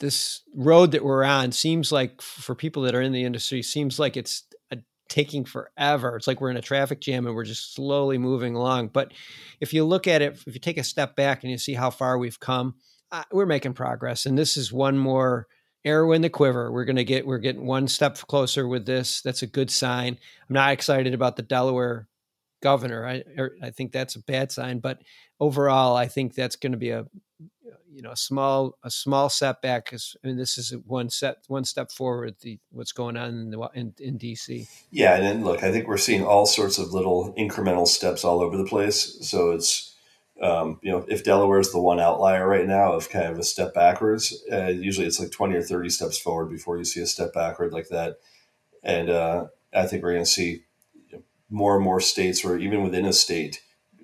[0.00, 3.98] this road that we're on seems like for people that are in the industry seems
[3.98, 7.74] like it's a, taking forever it's like we're in a traffic jam and we're just
[7.74, 9.12] slowly moving along but
[9.60, 11.90] if you look at it if you take a step back and you see how
[11.90, 12.74] far we've come
[13.12, 15.46] uh, we're making progress and this is one more
[15.84, 16.70] arrow in the quiver.
[16.70, 19.22] We're going to get we're getting one step closer with this.
[19.22, 20.18] That's a good sign.
[20.48, 22.08] I'm not excited about the Delaware
[22.62, 23.06] governor.
[23.06, 25.02] I er, I think that's a bad sign, but
[25.38, 27.06] overall, I think that's going to be a
[27.92, 31.64] you know a small a small setback is I mean this is one set one
[31.64, 34.68] step forward the what's going on in, the, in, in DC.
[34.90, 38.40] Yeah, and then look, I think we're seeing all sorts of little incremental steps all
[38.40, 39.18] over the place.
[39.28, 39.94] So it's
[40.42, 43.44] um, you know if Delaware is the one outlier right now of kind of a
[43.44, 47.06] step backwards, uh, usually it's like twenty or thirty steps forward before you see a
[47.06, 48.18] step backward like that.
[48.82, 50.64] And uh, I think we're going to see
[51.50, 53.60] more and more states, or even within a state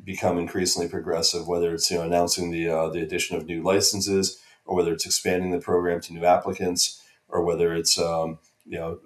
[0.06, 4.40] become increasingly progressive, whether it's you know announcing the uh, the addition of new licenses,
[4.64, 9.00] or whether it's expanding the program to new applicants, or whether it's um, you know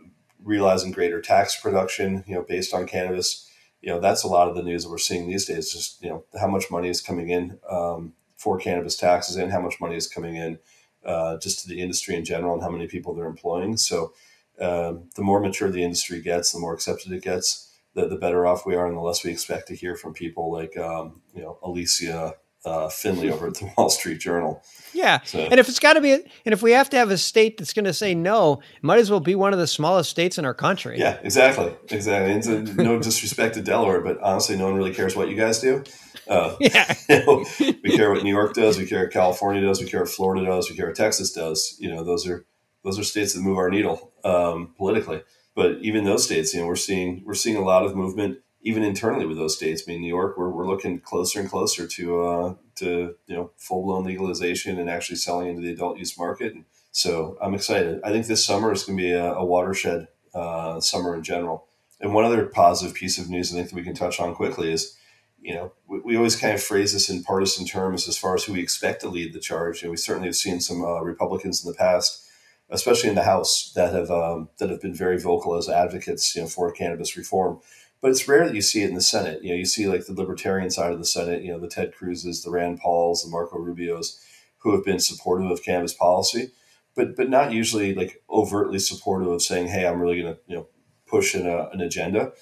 [0.45, 3.49] realizing greater tax production, you know, based on cannabis.
[3.81, 5.73] You know, that's a lot of the news that we're seeing these days.
[5.73, 9.61] Just you know, how much money is coming in um, for cannabis taxes, and how
[9.61, 10.59] much money is coming in
[11.05, 13.79] uh, just to the industry in general, and how many people they're employing.
[13.79, 14.13] So,
[14.61, 18.47] um, the more mature the industry gets, the more accepted it gets the, the better
[18.47, 21.43] off we are and the less we expect to hear from people like, um, you
[21.43, 24.63] know, Alicia uh, Finley over at the Wall Street Journal.
[24.93, 25.21] Yeah.
[25.23, 25.39] So.
[25.39, 27.73] And if it's got to be, and if we have to have a state that's
[27.73, 30.55] going to say no, might as well be one of the smallest states in our
[30.55, 30.99] country.
[30.99, 31.75] Yeah, exactly.
[31.89, 32.35] Exactly.
[32.35, 35.61] It's a, no disrespect to Delaware, but honestly, no one really cares what you guys
[35.61, 35.85] do.
[36.29, 36.95] Uh, yeah.
[37.09, 37.45] You know,
[37.83, 38.79] we care what New York does.
[38.79, 39.81] We care what California does.
[39.81, 40.71] We care what Florida does.
[40.71, 41.77] We care what Texas does.
[41.81, 42.47] You know, those are,
[42.85, 45.23] those are states that move our needle um, politically.
[45.61, 48.83] But even those states, you know, we're seeing we're seeing a lot of movement even
[48.83, 49.83] internally with those states.
[49.87, 53.51] I mean, New York, we're, we're looking closer and closer to uh, to you know
[53.59, 56.55] full blown legalization and actually selling into the adult use market.
[56.93, 58.01] So I'm excited.
[58.03, 61.67] I think this summer is going to be a, a watershed uh, summer in general.
[62.01, 64.73] And one other positive piece of news I think that we can touch on quickly
[64.73, 64.97] is,
[65.43, 68.45] you know, we, we always kind of phrase this in partisan terms as far as
[68.45, 69.83] who we expect to lead the charge.
[69.83, 72.25] You know, we certainly have seen some uh, Republicans in the past
[72.71, 76.43] especially in the House, that have um, that have been very vocal as advocates, you
[76.43, 77.61] know, for cannabis reform.
[78.01, 79.43] But it's rare that you see it in the Senate.
[79.43, 81.93] You know, you see like the Libertarian side of the Senate, you know, the Ted
[81.95, 84.19] Cruzes, the Rand Pauls, the Marco Rubios,
[84.59, 86.53] who have been supportive of cannabis policy,
[86.95, 90.57] but but not usually like overtly supportive of saying, "Hey, I'm really going to you
[90.57, 90.67] know
[91.07, 92.33] push in a, an agenda."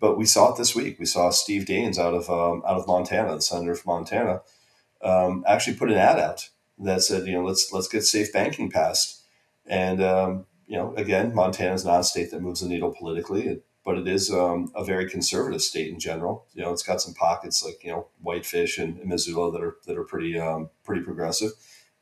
[0.00, 0.98] But we saw it this week.
[0.98, 4.40] We saw Steve Daines out of um, out of Montana, the senator from Montana,
[5.02, 8.70] um, actually put an ad out that said, you know, let's let's get safe banking
[8.70, 9.22] passed
[9.66, 13.60] and, um, you know, again, Montana is not a state that moves the needle politically,
[13.84, 16.46] but it is um, a very conservative state in general.
[16.54, 19.96] You know, it's got some pockets like, you know, Whitefish and, Missoula that are, that
[19.96, 21.52] are pretty, um, pretty progressive.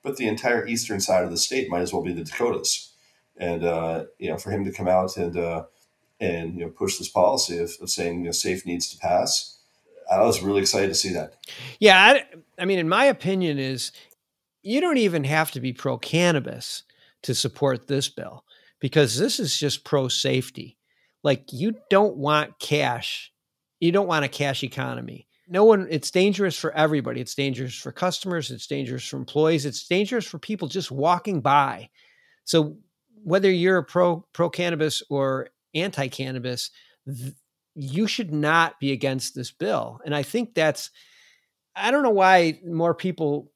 [0.03, 2.93] But the entire eastern side of the state might as well be the Dakotas.
[3.37, 5.65] And, uh, you know, for him to come out and, uh,
[6.21, 9.59] and you know, push this policy of, of saying, you know, safe needs to pass,
[10.11, 11.35] I was really excited to see that.
[11.81, 11.99] Yeah.
[11.99, 13.93] I, I mean, in my opinion is
[14.63, 16.83] you don't even have to be pro cannabis
[17.25, 18.45] to support this bill
[18.81, 20.79] because this is just pro safety.
[21.23, 23.33] Like you don't want cash.
[23.81, 25.27] You don't want a cash economy.
[25.49, 27.21] No one, it's dangerous for everybody.
[27.21, 28.51] It's dangerous for customers.
[28.51, 29.67] It's dangerous for employees.
[29.67, 31.91] It's dangerous for people just walking by.
[32.45, 32.79] So
[33.23, 36.71] whether you're a pro pro cannabis or anti cannabis,
[37.07, 37.35] th-
[37.75, 40.01] you should not be against this bill.
[40.05, 40.91] And I think that's,
[41.75, 43.51] I don't know why more people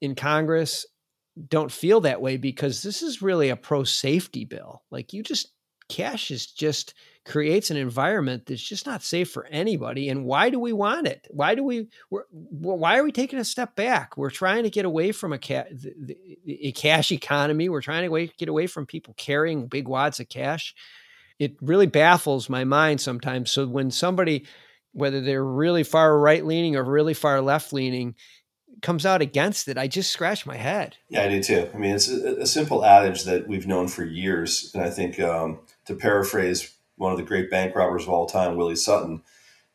[0.00, 0.84] in Congress
[1.48, 4.82] don't feel that way because this is really a pro safety bill.
[4.90, 5.48] Like you just
[5.88, 6.94] cash is just
[7.24, 10.08] creates an environment that's just not safe for anybody.
[10.08, 11.26] And why do we want it?
[11.30, 11.88] Why do we?
[12.30, 14.16] why are we taking a step back?
[14.16, 15.66] We're trying to get away from a, ca-
[16.46, 17.68] a cash economy.
[17.68, 20.74] We're trying to get away from people carrying big wads of cash.
[21.38, 23.50] It really baffles my mind sometimes.
[23.50, 24.46] So when somebody,
[24.92, 28.14] whether they're really far right leaning or really far left leaning,
[28.82, 30.96] comes out against it, I just scratch my head.
[31.08, 31.68] Yeah, I do too.
[31.74, 35.20] I mean, it's a, a simple adage that we've known for years, and I think
[35.20, 39.22] um, to paraphrase one of the great bank robbers of all time, Willie Sutton,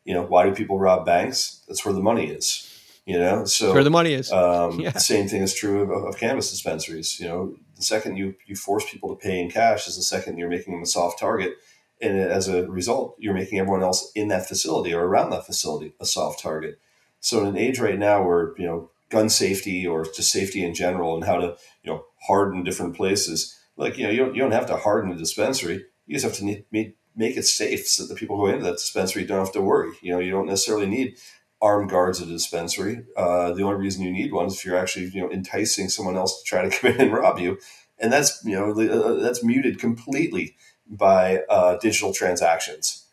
[0.04, 1.62] you know, why do people rob banks?
[1.68, 2.66] That's where the money is.
[3.06, 4.30] You know, so where the money is.
[4.30, 4.90] Um, yeah.
[4.90, 7.18] The same thing is true of, of cannabis dispensaries.
[7.18, 10.38] You know, the second you you force people to pay in cash is the second
[10.38, 11.56] you're making them a soft target,
[12.00, 15.94] and as a result, you're making everyone else in that facility or around that facility
[15.98, 16.78] a soft target.
[17.20, 20.74] So in an age right now where you know gun safety or just safety in
[20.74, 23.58] general and how to you know harden different places.
[23.76, 25.84] Like you know you don't, you don't have to harden a dispensary.
[26.06, 28.64] You just have to make make it safe so that the people who go into
[28.64, 29.92] that dispensary don't have to worry.
[30.02, 31.16] You know you don't necessarily need
[31.62, 33.04] armed guards at a dispensary.
[33.16, 36.16] Uh, the only reason you need one is if you're actually you know enticing someone
[36.16, 37.58] else to try to come in and rob you,
[37.98, 40.56] and that's you know uh, that's muted completely
[40.88, 43.06] by uh, digital transactions.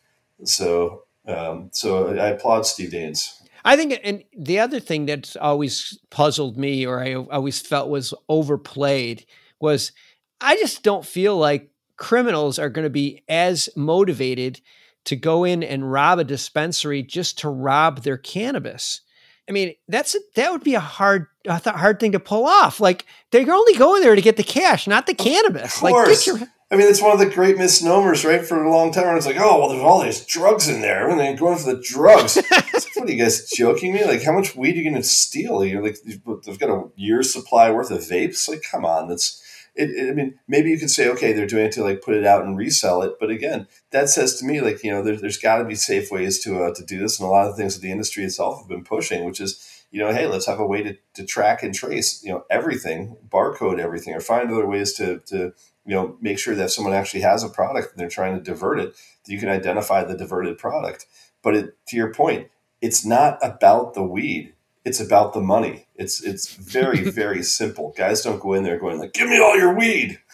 [0.44, 3.37] So um, so I applaud Steve Daines
[3.68, 8.14] I think, and the other thing that's always puzzled me, or I always felt was
[8.26, 9.26] overplayed,
[9.60, 9.92] was
[10.40, 14.62] I just don't feel like criminals are going to be as motivated
[15.04, 19.02] to go in and rob a dispensary just to rob their cannabis.
[19.46, 22.80] I mean, that's that would be a hard, a hard thing to pull off.
[22.80, 25.82] Like they're only going there to get the cash, not the cannabis.
[25.82, 26.38] Like, get your,
[26.70, 28.44] I mean, it's one of the great misnomers, right?
[28.44, 31.08] For a long time, where it's like, oh, well, there's all these drugs in there,
[31.08, 32.38] and they're going for the drugs.
[32.50, 34.04] Like, what are you guys joking me?
[34.04, 35.64] Like, how much weed are you going to steal?
[35.64, 38.48] You're like, they've got a year's supply worth of vapes.
[38.48, 39.40] Like, come on, that's.
[39.76, 42.14] It, it- I mean, maybe you could say, okay, they're doing it to like put
[42.16, 45.16] it out and resell it, but again, that says to me, like, you know, there,
[45.16, 47.56] there's got to be safe ways to uh, to do this, and a lot of
[47.56, 50.58] things that the industry itself have been pushing, which is, you know, hey, let's have
[50.58, 54.66] a way to, to track and trace, you know, everything, barcode everything, or find other
[54.66, 55.52] ways to to
[55.88, 58.44] you know make sure that if someone actually has a product and they're trying to
[58.44, 61.06] divert it that you can identify the diverted product.
[61.42, 64.52] But it, to your point it's not about the weed.
[64.84, 65.86] It's about the money.
[65.96, 67.94] It's it's very very simple.
[67.96, 70.20] Guys don't go in there going like give me all your weed.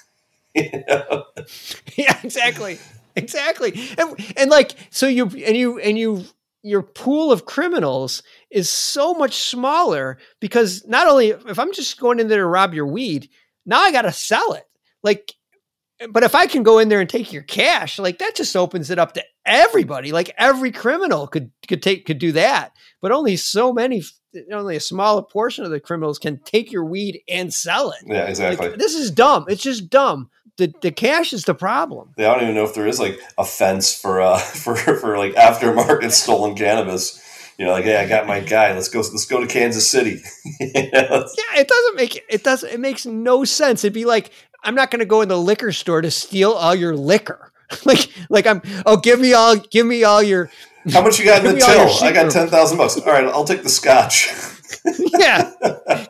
[0.57, 1.25] You know?
[1.97, 2.79] yeah, exactly,
[3.17, 6.27] exactly, and and like so you and you and you
[6.62, 12.21] your pool of criminals is so much smaller because not only if I'm just going
[12.21, 13.29] in there to rob your weed,
[13.67, 14.64] now I got to sell it.
[15.05, 15.35] Like,
[16.11, 18.91] but if I can go in there and take your cash, like that just opens
[18.91, 20.13] it up to everybody.
[20.13, 24.03] Like every criminal could could take could do that, but only so many,
[24.53, 28.05] only a smaller portion of the criminals can take your weed and sell it.
[28.07, 29.45] yeah exactly Like, this is dumb.
[29.49, 30.31] It's just dumb.
[30.57, 32.11] The the cash is the problem.
[32.19, 35.35] I don't even know if there is like a fence for uh for for like
[35.35, 37.21] aftermarket stolen cannabis.
[37.57, 38.75] You know, like hey, I got my guy.
[38.75, 38.99] Let's go.
[38.99, 40.21] Let's go to Kansas City.
[40.61, 41.29] You know?
[41.39, 43.85] Yeah, it doesn't make it doesn't it makes no sense.
[43.85, 44.31] It'd be like
[44.64, 47.53] I'm not going to go in the liquor store to steal all your liquor.
[47.85, 50.50] like like I'm oh give me all give me all your
[50.92, 52.05] How much you got in the me all your till?
[52.05, 52.98] I got ten thousand bucks.
[52.98, 54.29] All right, I'll take the scotch.
[54.85, 55.50] yeah.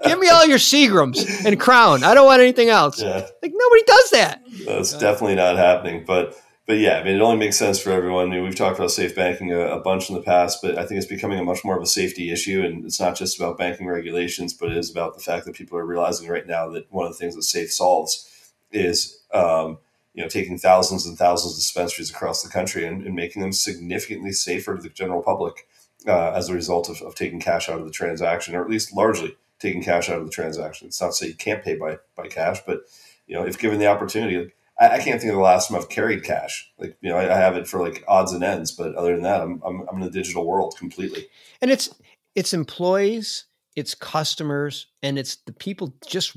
[0.04, 2.02] give me all your Seagrams and Crown.
[2.02, 3.00] I don't want anything else.
[3.00, 4.42] yeah, Like nobody does that.
[4.66, 6.04] that's definitely not happening.
[6.06, 6.36] But
[6.66, 8.28] but yeah, I mean, it only makes sense for everyone.
[8.28, 10.86] I mean, we've talked about safe banking a, a bunch in the past, but I
[10.86, 13.58] think it's becoming a much more of a safety issue, and it's not just about
[13.58, 16.90] banking regulations, but it is about the fact that people are realizing right now that
[16.90, 18.30] one of the things that safe solves
[18.74, 19.20] is.
[19.32, 19.78] Um,
[20.14, 23.52] you know, taking thousands and thousands of dispensaries across the country and, and making them
[23.52, 25.66] significantly safer to the general public
[26.06, 28.94] uh, as a result of, of taking cash out of the transaction, or at least
[28.94, 30.86] largely taking cash out of the transaction.
[30.86, 32.82] It's not to say you can't pay by by cash, but
[33.26, 35.88] you know, if given the opportunity, like, I, can't think of the last time I've
[35.88, 36.70] carried cash.
[36.78, 39.22] Like, you know, I, I have it for like odds and ends, but other than
[39.22, 41.28] that, I'm, I'm, I'm in the digital world completely.
[41.60, 41.94] And it's
[42.34, 43.44] it's employees,
[43.76, 46.36] it's customers, and it's the people just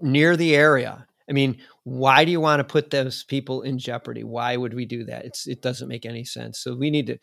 [0.00, 1.06] near the area.
[1.28, 4.24] I mean, why do you want to put those people in jeopardy?
[4.24, 5.24] Why would we do that?
[5.24, 6.58] It's it doesn't make any sense.
[6.58, 7.18] So we need to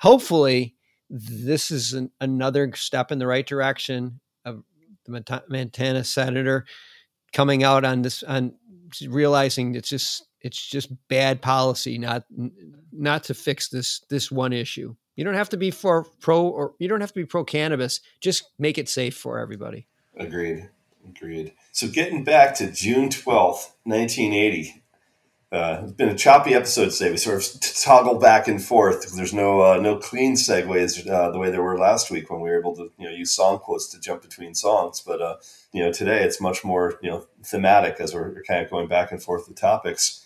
[0.00, 0.74] hopefully
[1.10, 4.62] this is an, another step in the right direction of
[5.04, 6.64] the Montana senator
[7.32, 8.54] coming out on this on
[9.06, 12.24] realizing it's just it's just bad policy not
[12.90, 14.94] not to fix this this one issue.
[15.16, 18.00] You don't have to be for pro or you don't have to be pro cannabis.
[18.20, 19.86] Just make it safe for everybody.
[20.16, 20.70] Agreed.
[21.08, 21.52] Agreed.
[21.72, 24.82] So getting back to June 12th, 1980.
[25.50, 27.10] Uh, it's been a choppy episode today.
[27.10, 29.14] We sort of toggle back and forth.
[29.14, 32.48] There's no uh, no clean segues uh, the way there were last week when we
[32.48, 35.02] were able to you know use song quotes to jump between songs.
[35.04, 35.36] But uh,
[35.72, 38.88] you know today it's much more you know thematic as we're, we're kind of going
[38.88, 40.24] back and forth with topics.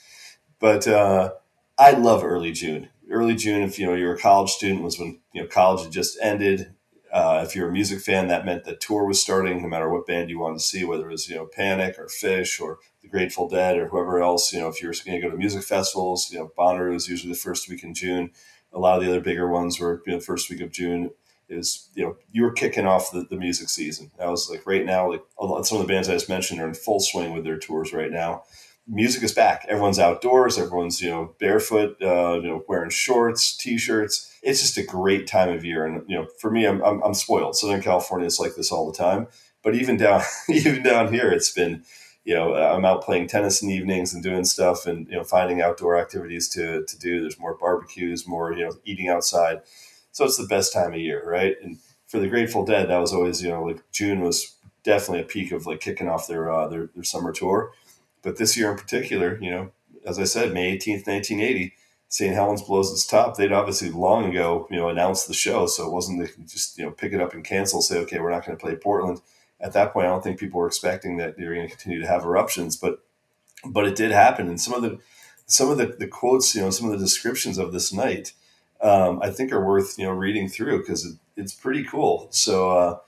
[0.60, 1.32] But uh,
[1.76, 2.90] I love early June.
[3.10, 5.92] Early June, if you know you're a college student, was when you know college had
[5.92, 6.72] just ended.
[7.12, 9.62] Uh, if you're a music fan, that meant that tour was starting.
[9.62, 12.06] No matter what band you wanted to see, whether it was you know Panic or
[12.06, 15.30] Phish or the Grateful Dead or whoever else, you know, if you're going to go
[15.30, 18.30] to music festivals, you know, Bonnaroo is usually the first week in June.
[18.72, 21.10] A lot of the other bigger ones were you know the first week of June.
[21.48, 24.10] Is you know you were kicking off the, the music season.
[24.20, 25.22] I was like right now, like
[25.64, 28.10] some of the bands I just mentioned are in full swing with their tours right
[28.10, 28.42] now.
[28.88, 29.66] Music is back.
[29.68, 30.58] Everyone's outdoors.
[30.58, 31.96] Everyone's you know barefoot.
[32.00, 34.32] Uh, you know wearing shorts, t-shirts.
[34.42, 37.14] It's just a great time of year, and you know for me, I'm I'm, I'm
[37.14, 37.56] spoiled.
[37.56, 39.26] Southern California is like this all the time.
[39.62, 41.84] But even down even down here, it's been
[42.26, 45.22] you know, I'm out playing tennis in the evenings and doing stuff and, you know,
[45.22, 47.20] finding outdoor activities to, to do.
[47.20, 49.60] There's more barbecues, more, you know, eating outside.
[50.10, 51.54] So it's the best time of year, right?
[51.62, 51.78] And
[52.08, 55.52] for the Grateful Dead, that was always, you know, like June was definitely a peak
[55.52, 57.72] of like kicking off their, uh, their, their summer tour.
[58.26, 59.70] But this year in particular, you know,
[60.04, 61.74] as I said, May 18th, 1980,
[62.08, 62.34] St.
[62.34, 63.36] Helens blows its top.
[63.36, 65.66] They'd obviously long ago, you know, announced the show.
[65.66, 68.20] So it wasn't they could just, you know, pick it up and cancel, say, okay,
[68.20, 69.20] we're not going to play Portland
[69.60, 72.00] at that point, I don't think people were expecting that they were going to continue
[72.00, 73.02] to have eruptions, but
[73.64, 74.48] but it did happen.
[74.48, 74.98] And some of the
[75.46, 78.32] some of the, the quotes, you know, some of the descriptions of this night,
[78.80, 82.28] um, I think are worth you know reading through because it, it's pretty cool.
[82.30, 83.00] So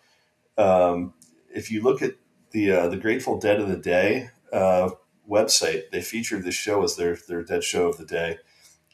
[0.56, 1.12] uh, um,
[1.54, 2.14] if you look at
[2.52, 4.90] the uh, the Grateful Dead of the Day uh,
[5.28, 8.38] website, they featured this show as their their dead show of the day,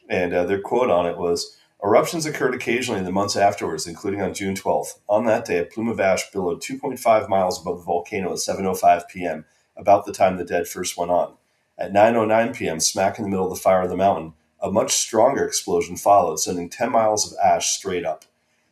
[0.09, 1.57] and uh, their quote on it was.
[1.83, 4.97] Eruptions occurred occasionally in the months afterwards, including on June 12th.
[5.07, 9.07] On that day, a plume of ash billowed 2.5 miles above the volcano at 7:05
[9.07, 9.45] p.m.,
[9.77, 11.35] about the time the dead first went on.
[11.77, 14.93] At 9:09 p.m., smack in the middle of the fire of the mountain, a much
[14.93, 18.25] stronger explosion followed, sending 10 miles of ash straight up.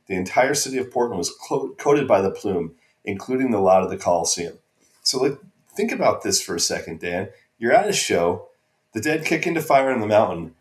[0.07, 3.89] The entire city of Portland was clo- coated by the plume, including the lot of
[3.89, 4.57] the Coliseum.
[5.01, 5.37] So, like,
[5.75, 7.29] think about this for a second, Dan.
[7.57, 8.47] You're at a show,
[8.93, 10.55] the dead kick into fire on the mountain,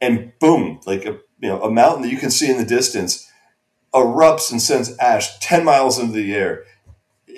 [0.00, 3.30] and boom, like a you know a mountain that you can see in the distance
[3.94, 6.64] erupts and sends ash 10 miles into the air.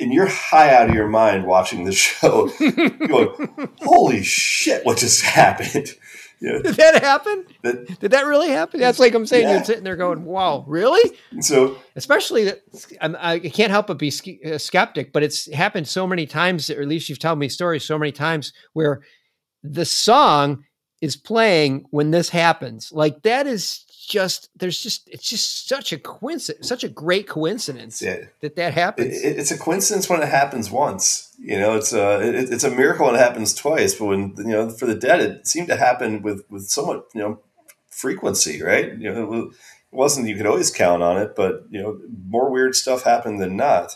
[0.01, 2.49] And you're high out of your mind watching the show
[3.09, 5.95] going holy shit what just happened
[6.41, 7.45] know, did that happen?
[7.63, 8.81] That, did that really happen?
[8.81, 9.57] That's like i'm saying yeah.
[9.57, 11.17] you're sitting there going wow really?
[11.41, 12.61] So especially that
[13.01, 14.13] i can't help but be
[14.45, 17.49] a uh, skeptic but it's happened so many times or at least you've told me
[17.49, 19.03] stories so many times where
[19.63, 20.65] the song
[21.01, 25.99] is playing when this happens like that is just there's just it's just such a
[25.99, 28.25] coincidence, such a great coincidence yeah.
[28.41, 29.23] that that happens.
[29.23, 31.35] It, it's a coincidence when it happens once.
[31.39, 33.95] You know, it's uh, a it, it's a miracle when it happens twice.
[33.95, 37.21] But when you know for the dead, it seemed to happen with with somewhat you
[37.21, 37.41] know
[37.89, 38.93] frequency, right?
[38.99, 39.55] You know, it
[39.93, 43.57] wasn't you could always count on it, but you know more weird stuff happened than
[43.57, 43.95] not.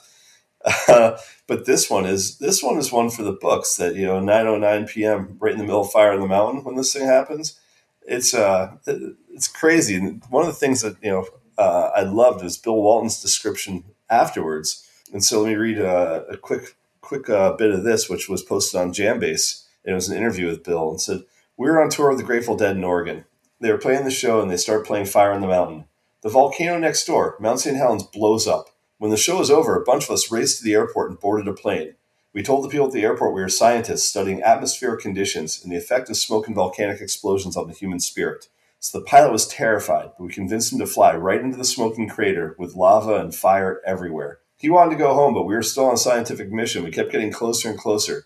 [0.65, 4.21] Uh, but this one is this one is one for the books that you know
[4.21, 5.37] 9:09 p.m.
[5.41, 7.59] right in the middle of fire in the mountain when this thing happens
[8.07, 9.97] it's uh, it's crazy.
[9.97, 11.27] And one of the things that you know
[11.59, 14.89] uh, I loved is Bill Walton's description afterwards.
[15.13, 18.43] And so let me read a, a quick quick uh, bit of this, which was
[18.43, 19.65] posted on Jambase.
[19.85, 21.25] It was an interview with Bill, and said
[21.57, 23.25] we were on tour with the Grateful Dead in Oregon.
[23.61, 25.85] They were playing the show, and they start playing Fire in the Mountain.
[26.23, 27.77] The volcano next door, Mount St.
[27.77, 28.69] Helens, blows up.
[29.05, 31.47] When the show was over, a bunch of us raced to the airport and boarded
[31.47, 31.97] a plane.
[32.33, 35.77] We told the people at the airport we were scientists studying atmospheric conditions and the
[35.77, 38.49] effect of smoke and volcanic explosions on the human spirit.
[38.81, 42.09] So the pilot was terrified, but we convinced him to fly right into the smoking
[42.09, 44.39] crater with lava and fire everywhere.
[44.57, 46.83] He wanted to go home, but we were still on a scientific mission.
[46.83, 48.25] We kept getting closer and closer.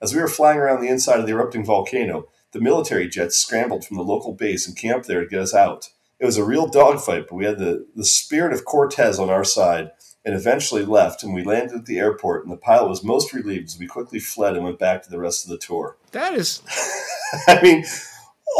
[0.00, 3.84] As we were flying around the inside of the erupting volcano, the military jets scrambled
[3.84, 5.88] from the local base and came there to get us out.
[6.20, 9.42] It was a real dogfight, but we had the, the spirit of Cortez on our
[9.42, 9.90] side
[10.24, 11.22] and eventually left.
[11.22, 14.18] And we landed at the airport, and the pilot was most relieved as we quickly
[14.18, 15.96] fled and went back to the rest of the tour.
[16.12, 16.62] That is,
[17.48, 17.84] I mean,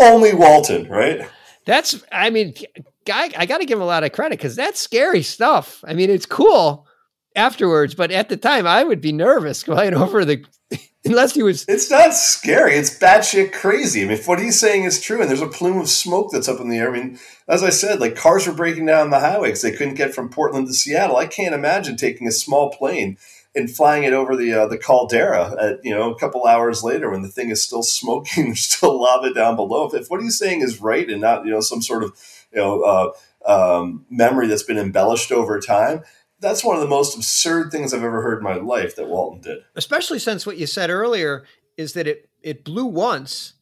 [0.00, 1.28] only Walton, right?
[1.66, 2.54] That's, I mean,
[3.04, 5.84] guy, I got to give him a lot of credit because that's scary stuff.
[5.86, 6.86] I mean, it's cool
[7.36, 10.44] afterwards, but at the time, I would be nervous going over the
[11.04, 11.64] unless he was.
[11.68, 12.74] It's not scary.
[12.74, 14.02] It's batshit crazy.
[14.02, 16.48] I mean, if what he's saying is true, and there's a plume of smoke that's
[16.48, 16.94] up in the air.
[16.94, 19.94] I mean, as I said, like cars were breaking down the highway because they couldn't
[19.94, 21.16] get from Portland to Seattle.
[21.16, 23.16] I can't imagine taking a small plane
[23.54, 27.10] and flying it over the uh, the caldera at you know a couple hours later
[27.10, 29.86] when the thing is still smoking, there's still lava down below.
[29.86, 32.12] If, if what he's saying is right and not you know some sort of
[32.52, 33.12] you know uh,
[33.46, 36.02] um, memory that's been embellished over time,
[36.40, 39.40] that's one of the most absurd things I've ever heard in my life that Walton
[39.40, 39.58] did.
[39.76, 41.44] Especially since what you said earlier
[41.76, 43.54] is that it it blew once,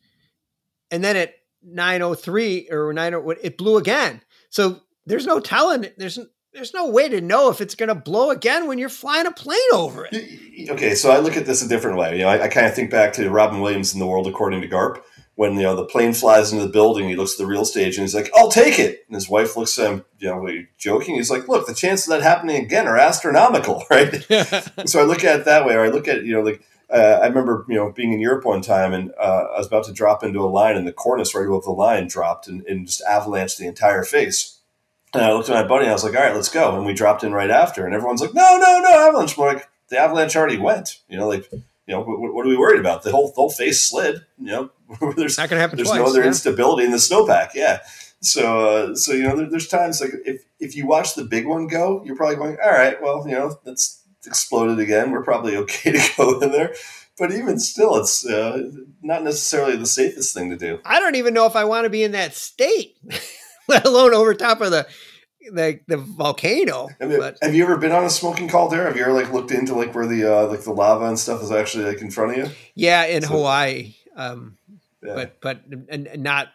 [0.91, 4.23] and then at nine oh three or nine oh it blew again.
[4.51, 5.87] So there's no telling.
[5.97, 6.19] There's
[6.53, 9.31] there's no way to know if it's going to blow again when you're flying a
[9.31, 10.71] plane over it.
[10.71, 12.17] Okay, so I look at this a different way.
[12.17, 14.63] You know, I, I kind of think back to Robin Williams in The World According
[14.63, 15.03] to Garp
[15.39, 17.97] when you know the plane flies into the building, he looks at the real stage
[17.97, 21.15] and he's like, "I'll take it." And his wife looks at him, you know, joking.
[21.15, 24.13] He's like, "Look, the chances of that happening again are astronomical, right?"
[24.85, 26.61] so I look at it that way, or I look at you know, like
[26.93, 29.85] uh, I remember you know being in Europe one time and uh, I was about
[29.85, 32.89] to drop into a line, and the cornice right above the line dropped and, and
[32.89, 34.59] just avalanched the entire face.
[35.15, 36.85] And I looked at my buddy and I was like, "All right, let's go." And
[36.85, 40.01] we dropped in right after, and everyone's like, "No, no, no, avalanche!" We're like, "The
[40.01, 41.49] avalanche already went," you know, like
[41.89, 43.03] you know, what, what, are we worried about?
[43.03, 44.21] The whole the whole face slid.
[44.37, 44.71] You know,
[45.17, 45.77] there's not going to happen.
[45.77, 46.27] There's twice, no other yeah.
[46.27, 47.55] instability in the snowpack.
[47.55, 47.81] Yeah.
[48.21, 51.47] So, uh, so you know, there, there's times like if if you watch the big
[51.47, 55.13] one go, you're probably going, all right, well, you know, that's exploded again.
[55.13, 56.75] We're probably okay to go in there.
[57.19, 58.71] But even still, it's uh,
[59.03, 60.81] not necessarily the safest thing to do.
[60.85, 62.99] I don't even know if I want to be in that state,
[63.69, 64.87] let alone over top of the
[65.53, 66.89] the the volcano.
[67.01, 68.87] Have you, but, have you ever been on a smoking caldera?
[68.87, 71.43] Have you ever like looked into like where the uh, like the lava and stuff
[71.43, 72.53] is actually like in front of you?
[72.75, 73.95] Yeah, in so, Hawaii.
[74.17, 74.57] Um,
[75.03, 75.15] yeah.
[75.15, 76.49] But but and, and, not.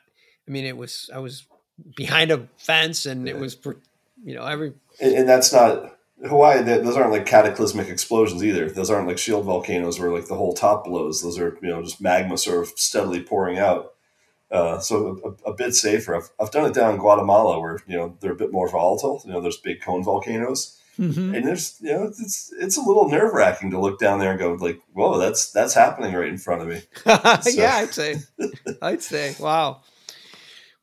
[0.48, 1.46] I mean, it was I was
[1.96, 3.34] behind a fence, and yeah.
[3.34, 3.58] it was
[4.24, 4.74] you know every.
[5.02, 6.62] And, and that's not Hawaii.
[6.62, 8.70] Those aren't like cataclysmic explosions either.
[8.70, 11.22] Those aren't like shield volcanoes where like the whole top blows.
[11.22, 13.93] Those are you know just magma sort of steadily pouring out.
[14.52, 16.16] Uh, so a, a, bit safer.
[16.16, 19.22] I've, I've done it down in Guatemala where you know they're a bit more volatile.
[19.26, 21.34] You know, there's big cone volcanoes, mm-hmm.
[21.34, 24.40] and there's you know it's it's a little nerve wracking to look down there and
[24.40, 26.82] go like, whoa, that's that's happening right in front of me.
[27.54, 28.18] Yeah, I'd say,
[28.82, 29.82] I'd say, wow,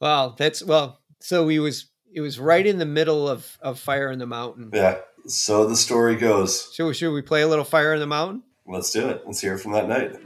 [0.00, 0.98] wow, that's well.
[1.20, 4.70] So we was it was right in the middle of of Fire in the Mountain.
[4.72, 4.98] Yeah.
[5.26, 6.72] So the story goes.
[6.74, 8.42] Should we, should we play a little Fire in the Mountain?
[8.66, 9.22] Let's do it.
[9.26, 10.16] Let's hear it from that night.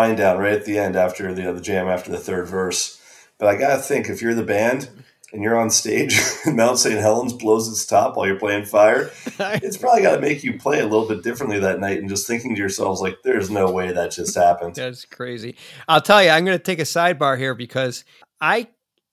[0.00, 3.00] Wind down right at the end after the the jam after the third verse.
[3.38, 4.88] But I gotta think if you're the band
[5.32, 6.98] and you're on stage and Mount St.
[6.98, 10.80] Helens blows its top while you're playing fire, it's probably got to make you play
[10.80, 13.92] a little bit differently that night and just thinking to yourselves like, "There's no way
[13.92, 15.56] that just happened." That's crazy.
[15.88, 18.04] I'll tell you, I'm going to take a sidebar here because
[18.40, 18.68] I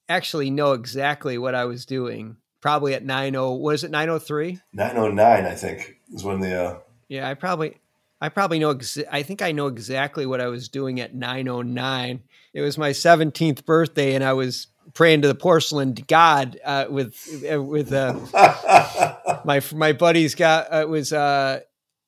[0.09, 2.37] actually know exactly what I was doing.
[2.59, 4.59] Probably at 90, what is it, 903?
[4.73, 7.77] 909, I think, is when the uh, Yeah, I probably
[8.19, 12.21] I probably know ex- I think I know exactly what I was doing at 909.
[12.53, 17.45] It was my 17th birthday and I was praying to the porcelain god uh, with
[17.51, 18.13] uh, with uh,
[19.45, 21.59] my my buddies got uh, it was uh,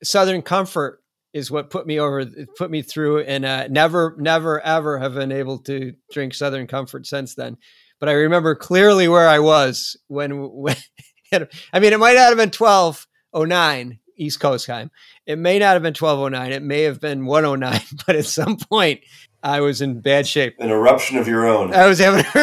[0.03, 1.03] Southern Comfort
[1.33, 2.25] is what put me over
[2.57, 7.05] put me through and uh, never never ever have been able to drink Southern Comfort
[7.05, 7.57] since then.
[7.99, 10.77] But I remember clearly where I was when when
[11.71, 14.91] I mean it might not have been 1209 East Coast time.
[15.25, 16.51] It may not have been 1209.
[16.51, 19.01] It may have been 109, but at some point
[19.41, 20.55] I was in bad shape.
[20.59, 21.73] an eruption of your own.
[21.73, 22.25] I was having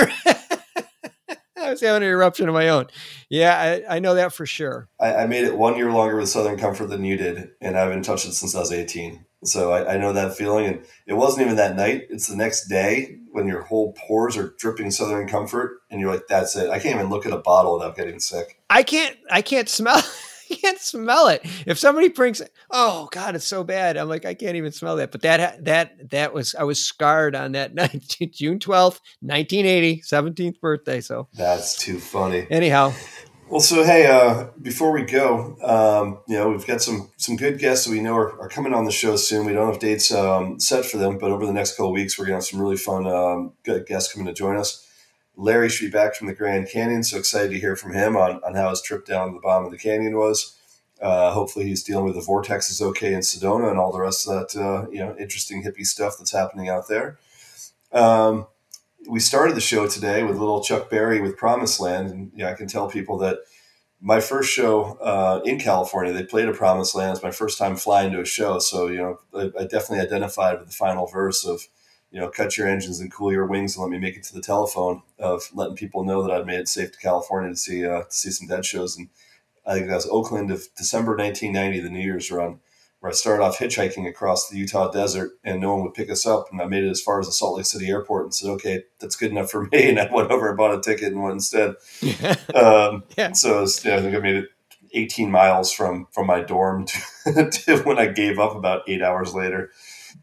[1.59, 2.87] I was having an eruption of my own.
[3.29, 4.89] Yeah, I, I know that for sure.
[5.01, 7.81] I, I made it one year longer with Southern Comfort than you did, and I
[7.81, 9.25] haven't touched it since I was 18.
[9.45, 10.67] So I, I know that feeling.
[10.67, 12.07] And it wasn't even that night.
[12.09, 16.27] It's the next day when your whole pores are dripping Southern Comfort, and you're like,
[16.29, 16.71] "That's it.
[16.71, 20.03] I can't even look at a bottle without getting sick." I can't I can't smell
[20.51, 21.43] I can't smell it.
[21.67, 23.97] If somebody brings it, oh god, it's so bad.
[23.97, 25.13] I'm like I can't even smell that.
[25.13, 30.61] But that that that was I was scarred on that night, June 12th, 1980, 17th
[30.61, 31.01] birthday.
[31.01, 32.47] So That's too funny.
[32.51, 32.93] anyhow,
[33.49, 37.61] Well, so hey, uh, before we go, um, you know, we've got some some good
[37.61, 39.47] guests that we know are, are coming on the show soon.
[39.47, 42.19] We don't have dates um, set for them, but over the next couple of weeks,
[42.19, 44.86] we're to have some really fun um, good guests coming to join us.
[45.37, 48.43] Larry should be back from the Grand Canyon, so excited to hear from him on,
[48.43, 50.57] on how his trip down to the bottom of the canyon was.
[51.01, 54.35] Uh, hopefully, he's dealing with the vortexes okay in Sedona and all the rest of
[54.35, 57.19] that uh, you know interesting hippie stuff that's happening out there.
[57.93, 58.47] Um,
[59.07, 62.55] we started the show today with little Chuck Berry with Promised Land, and yeah, I
[62.55, 63.41] can tell people that
[64.01, 67.13] my first show uh, in California, they played a Promised Land.
[67.13, 70.59] It's my first time flying to a show, so you know I, I definitely identified
[70.59, 71.69] with the final verse of
[72.17, 74.33] you know cut your engines and cool your wings and let me make it to
[74.33, 77.85] the telephone of letting people know that I'd made it safe to California to see
[77.85, 79.11] uh, to see some dead shows, and
[79.67, 82.61] I think that was Oakland of December 1990, the New Year's run
[83.01, 86.27] where I started off hitchhiking across the Utah desert and no one would pick us
[86.27, 86.47] up.
[86.51, 88.85] And I made it as far as the Salt Lake City airport and said, okay,
[88.99, 89.69] that's good enough for me.
[89.91, 91.75] And I went over and bought a ticket and went instead.
[92.55, 93.33] Um, Yeah.
[93.33, 94.49] So was, yeah, I think I made it
[94.93, 96.87] 18 miles from, from my dorm
[97.27, 99.71] to, to when I gave up about eight hours later.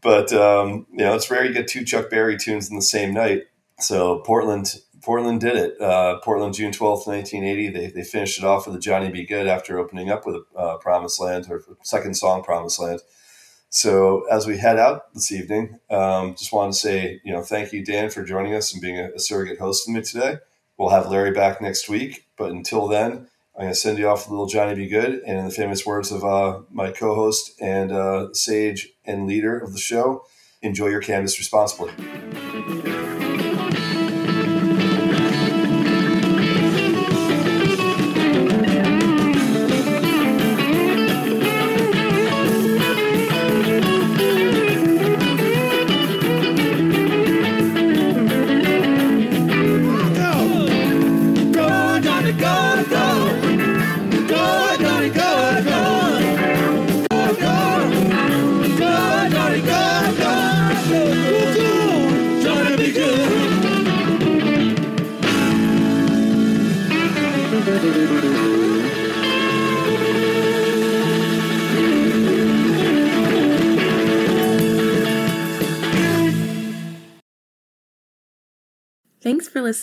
[0.00, 3.14] But, um, you know, it's rare you get two Chuck Berry tunes in the same
[3.14, 3.44] night.
[3.78, 5.80] So Portland, Portland did it.
[5.80, 7.68] Uh, Portland, June 12th, 1980.
[7.70, 9.24] They, they finished it off with a Johnny B.
[9.24, 13.00] Goode after opening up with uh, Promised Land or second song, Promised Land.
[13.74, 17.72] So as we head out this evening, um, just wanted to say, you know, thank
[17.72, 20.38] you, Dan, for joining us and being a, a surrogate host with me today.
[20.78, 24.24] We'll have Larry back next week, but until then, I'm going to send you off
[24.24, 24.88] with little Johnny B.
[24.88, 25.22] Goode.
[25.26, 29.72] And in the famous words of uh, my co-host and uh, sage and leader of
[29.72, 30.24] the show,
[30.60, 31.92] enjoy your canvas responsibly.